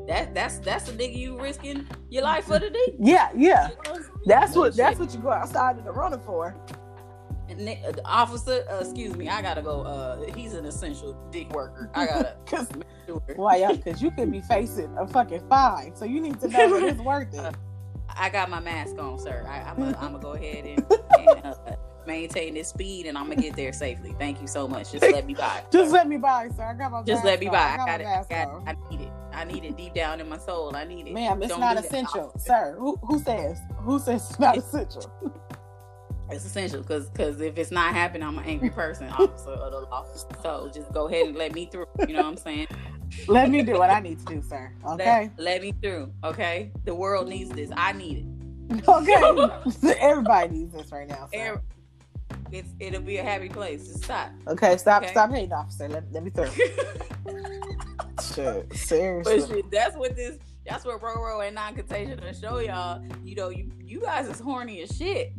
[0.08, 2.94] That that's that's the nigga you risking your life for the D.
[2.98, 3.68] Yeah, yeah.
[3.68, 4.14] You know what I'm saying?
[4.26, 6.56] That's what that's what you go outside in the running for.
[7.50, 9.82] And uh, the officer, uh, excuse me, I gotta go.
[9.82, 11.90] Uh, he's an essential dick worker.
[11.94, 12.68] I gotta Cause
[13.06, 13.22] sure.
[13.36, 15.94] why y'all cause you could be facing a fucking fine.
[15.94, 17.54] So you need to know that it's worth it.
[18.18, 19.46] I got my mask on, sir.
[19.48, 20.84] I, I'm gonna go ahead and,
[21.18, 21.54] and uh,
[22.06, 24.14] maintain this speed, and I'm gonna get there safely.
[24.18, 24.92] Thank you so much.
[24.92, 25.62] Just let me by.
[25.70, 26.64] Just let me by, sir.
[26.64, 27.58] I got my Just let me by.
[27.58, 28.06] I got, it.
[28.06, 28.62] I got it.
[28.66, 29.12] I need it.
[29.32, 30.74] I need it deep down in my soul.
[30.74, 31.12] I need it.
[31.12, 31.84] Ma'am, it's Don't not that.
[31.84, 32.32] essential.
[32.38, 33.60] Sir, who who says?
[33.78, 35.12] Who says it's not essential?
[36.30, 39.80] It's essential because because if it's not happening, I'm an angry person, officer of the
[39.80, 40.04] law.
[40.42, 41.86] So just go ahead and let me through.
[42.00, 42.66] You know what I'm saying?
[43.26, 44.72] Let me do what I need to do, sir.
[44.86, 45.30] Okay?
[45.36, 46.12] Let, let me through.
[46.24, 46.70] Okay.
[46.84, 47.70] The world needs this.
[47.76, 48.18] I need
[48.70, 48.88] it.
[48.88, 49.94] Okay.
[50.00, 51.28] Everybody needs this right now.
[51.32, 51.38] Sir.
[51.40, 51.60] Every-
[52.50, 53.88] It's it'll be a happy place.
[53.88, 54.30] Just stop.
[54.46, 55.10] Okay, stop Okay.
[55.12, 55.88] stop hating, officer.
[55.88, 56.50] Let, let me through.
[58.34, 58.72] Shit.
[58.76, 59.40] Seriously.
[59.40, 60.38] But shit, that's what this.
[60.66, 63.02] That's what Roro and non-contagion to show y'all.
[63.24, 65.32] You know, you you guys is horny as shit.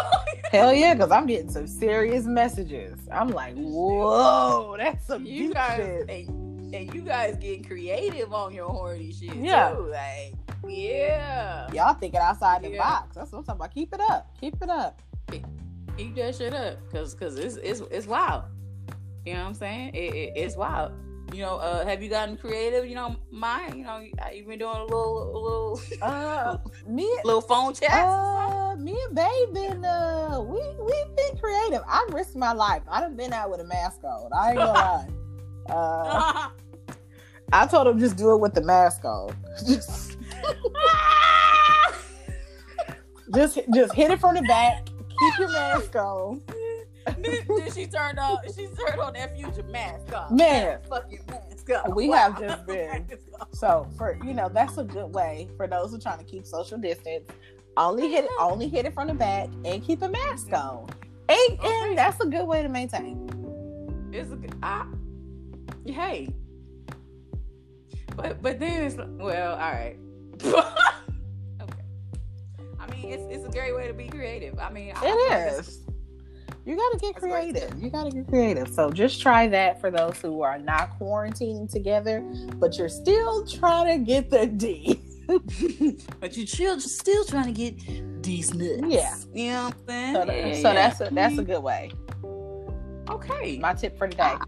[0.52, 2.96] Hell yeah, because I'm getting some serious messages.
[3.10, 6.28] I'm like, whoa, that's some you guys shit.
[6.66, 9.70] And, and you guys getting creative on your horny shit Yeah.
[9.74, 9.88] too.
[9.90, 10.34] Like,
[10.68, 11.70] yeah.
[11.72, 12.78] Y'all thinking outside the Yeah.
[12.78, 13.14] box.
[13.16, 13.74] That's what I'm talking about.
[13.74, 14.36] Keep it up.
[14.40, 15.00] Keep it up.
[15.96, 18.44] keep that shit up because because it's, it's it's wild
[19.24, 20.92] you know what i'm saying it, it, it's wild
[21.32, 23.98] you know uh have you gotten creative you know mine you know
[24.32, 29.14] you've been doing a little a little Uh, me, little phone chats uh, me and
[29.16, 31.80] Babe been, uh, we we've been creative.
[31.88, 32.82] I risked my life.
[32.90, 34.30] I done been out with a mask on.
[34.34, 35.08] I ain't gonna lie.
[35.68, 36.48] Uh,
[37.52, 39.36] I told him just do it with the mask on.
[39.66, 40.16] Just,
[43.34, 44.86] just, just hit it from the back.
[44.86, 46.42] Keep your mask on.
[47.18, 48.38] then, she turned on.
[48.54, 50.30] She turned on that future mask off.
[50.30, 50.78] Man.
[50.88, 51.68] Fucking mask.
[51.94, 52.16] We Wow.
[52.16, 53.06] have just been-
[53.52, 56.46] So for you know, that's a good way for those who are trying to keep
[56.46, 57.28] social distance.
[57.76, 60.88] Only hit it, only hit it from the back and keep a mask on.
[61.28, 61.80] And, Okay.
[61.88, 63.28] and that's a good way to maintain.
[64.12, 64.54] It's a good.
[64.62, 64.86] I,
[65.90, 66.28] hey.
[68.16, 69.96] But but then it's well, all right.
[70.44, 71.82] okay.
[72.80, 74.58] I mean, it's it's a great way to be creative.
[74.58, 75.80] I mean, I It it's- is.
[76.64, 77.80] You gotta get creative.
[77.80, 78.68] You gotta get creative.
[78.68, 82.20] So just try that for those who are not quarantining together,
[82.56, 85.00] but you're still trying to get the D.
[86.20, 88.82] but you're still still trying to get these nuts.
[88.88, 89.14] Yeah.
[89.32, 90.14] You know what I'm saying?
[90.14, 90.74] So, Yeah, so yeah.
[90.74, 91.52] that's a that's a mm-hmm.
[91.52, 91.90] good way.
[93.10, 93.58] okay.
[93.58, 94.34] My tip for today.
[94.34, 94.44] Ah.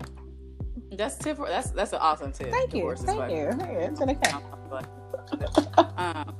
[0.93, 1.37] That's tip.
[1.37, 2.51] For, that's that's an awesome tip.
[2.51, 2.81] Thank you.
[2.81, 3.37] Divorce Thank you.
[3.59, 4.31] Yeah, It's okay.
[5.97, 6.35] um,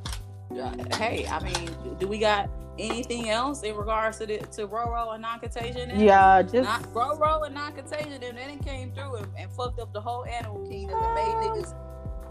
[0.59, 5.13] uh, hey, I mean, do we got anything else in regards to the to Roro
[5.15, 5.99] and non-contagion?
[6.01, 9.93] Yeah, just Not Roro and non-contagion, and then it came through and, and fucked up
[9.93, 11.75] the whole animal kingdom and made niggas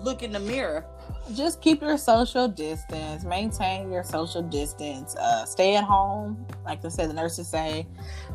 [0.01, 0.85] look in the mirror.
[1.33, 3.23] just keep your social distance.
[3.23, 5.15] Maintain your social distance.
[5.15, 6.45] Uh stay at home.
[6.65, 7.85] Like I said the nurses say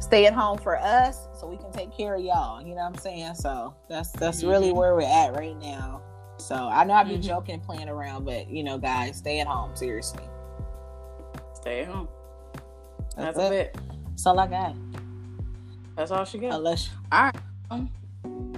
[0.01, 2.61] stay at home for us so we can take care of y'all.
[2.61, 3.35] You know what i'm saying?
[3.35, 4.75] So that's that's really Mhm.
[4.77, 6.03] where we're at right now.
[6.39, 7.25] So i know i've been Mhm.
[7.27, 10.25] joking playing around but you know guys stay at home seriously.
[11.55, 12.09] Stay at home.
[13.17, 13.79] that's, That's, a it.
[14.11, 14.75] that's all i got.
[15.97, 16.55] That's all she got.
[16.55, 16.91] unless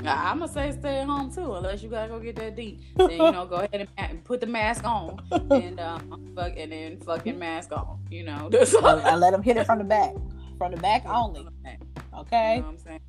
[0.06, 2.80] I'm gonna say stay at home too, unless you gotta go get that D.
[2.96, 6.98] Then you know, go ahead and put the mask on, and um, fuck, and then
[7.00, 8.00] fucking mask on.
[8.10, 8.86] You know, that's all.
[8.86, 10.14] I, I let them hit it from the back
[10.58, 13.00] from the back only You know okay what I'm saying?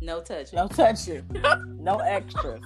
[0.00, 0.56] No touching.
[0.56, 1.24] no touching
[1.80, 2.62] no extras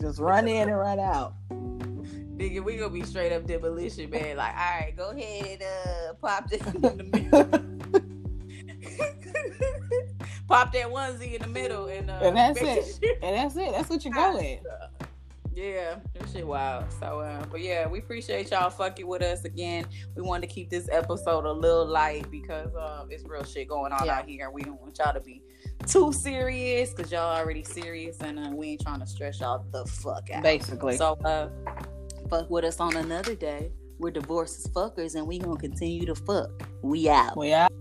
[0.00, 4.36] just run in and run out Nigga, we gonna be straight up demolition, man.
[4.36, 7.64] Like, all right, go ahead, uh, pop this in the middle.
[10.48, 12.98] pop that onesie in the middle, and uh, And that's it.
[13.22, 14.60] and that's it that's what you go with
[15.54, 16.84] Yeah, that shit wild.
[17.00, 19.86] So, uh, but yeah, we appreciate y'all fucking with us again.
[20.14, 23.92] We wanted to keep this episode a little light because um, it's real shit going
[23.92, 24.18] on Yeah.
[24.18, 25.42] out here, and we don't want y'all to be
[25.86, 29.84] too serious because y'all already serious, and uh, we ain't trying to stress y'all the
[29.86, 30.42] fuck out.
[30.42, 31.48] basically So, uh,
[32.30, 33.72] fuck with us on another day.
[33.98, 36.50] We're divorced as fuckers, and we gonna continue to fuck.
[36.82, 37.36] We out.
[37.36, 37.72] we out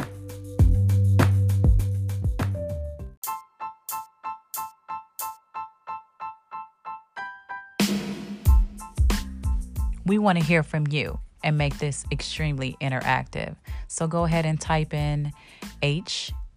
[10.08, 13.58] We want to hear from you and make this extremely interactive.
[13.90, 15.34] So go ahead and type in
[15.84, 16.54] https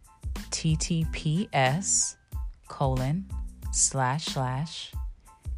[2.68, 3.26] colon
[3.72, 4.92] slash slash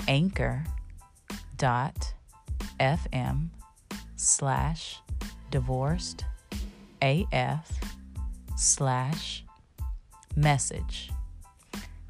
[0.09, 0.65] anchor
[1.59, 2.15] dot
[2.81, 3.51] fm
[4.17, 4.99] slash
[5.51, 6.25] divorced
[7.03, 7.71] af
[8.57, 9.45] slash
[10.35, 11.11] message.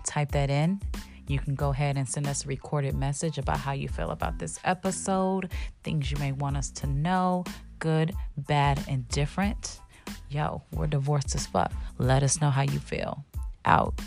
[0.06, 0.80] Type that in.
[1.28, 4.38] You can go ahead and send us a recorded message about how you feel about
[4.38, 5.50] this episode,
[5.82, 7.44] things you may want us to know,
[7.78, 9.80] good, bad, and different.
[10.28, 11.72] Yo, we're divorced as fuck.
[11.98, 13.24] Let us know how you feel.
[13.64, 14.00] Out.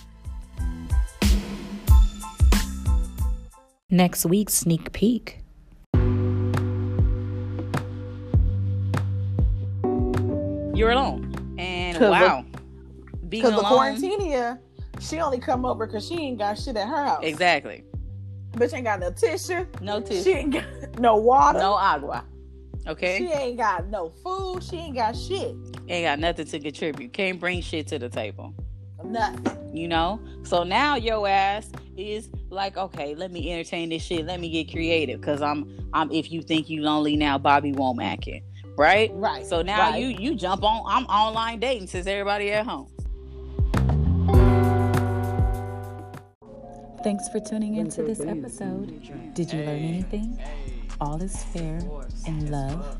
[3.90, 5.42] Next week's sneak peek.
[10.74, 12.44] You're alone, And wow,
[13.30, 13.96] Because the alone.
[13.96, 14.60] quarantinia,
[15.08, 17.20] she only come over because she ain't got shit at her house.
[17.24, 17.84] Exactly.
[18.52, 19.66] Bitch ain't got no tissue.
[19.82, 20.30] No She tissue.
[20.30, 21.60] ain't got no water.
[21.60, 22.24] No agua.
[22.88, 23.18] Okay.
[23.18, 24.64] She ain't got no food.
[24.64, 25.56] She ain't got shit.
[25.90, 27.12] Ain't got nothing to contribute.
[27.14, 28.54] Can't bring shit to the table.
[29.04, 29.76] Nothing.
[29.76, 30.20] You know?
[30.44, 34.26] So now your ass is like, okay, let me entertain this shit.
[34.26, 35.20] Let me get creative.
[35.22, 38.44] Cause I'm I'm if you think you lonely now, Bobby Womack it.
[38.78, 39.10] Right?
[39.14, 39.46] Right.
[39.46, 40.02] So now Right.
[40.02, 42.88] you you jump on I'm online dating since everybody at home.
[47.06, 49.36] Thanks for tuning into this episode.
[49.36, 50.40] Did you learn anything?
[51.00, 51.80] All is fair
[52.26, 52.98] in love,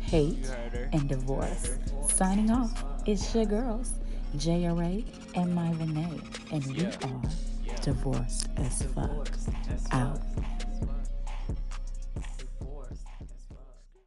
[0.00, 0.50] hate,
[0.92, 1.78] and divorce.
[2.08, 3.92] Signing off, it's your girls,
[4.38, 5.04] JRA
[5.36, 7.22] and my Vinay, and we are
[7.80, 9.28] divorced as fuck.
[9.92, 10.18] Out.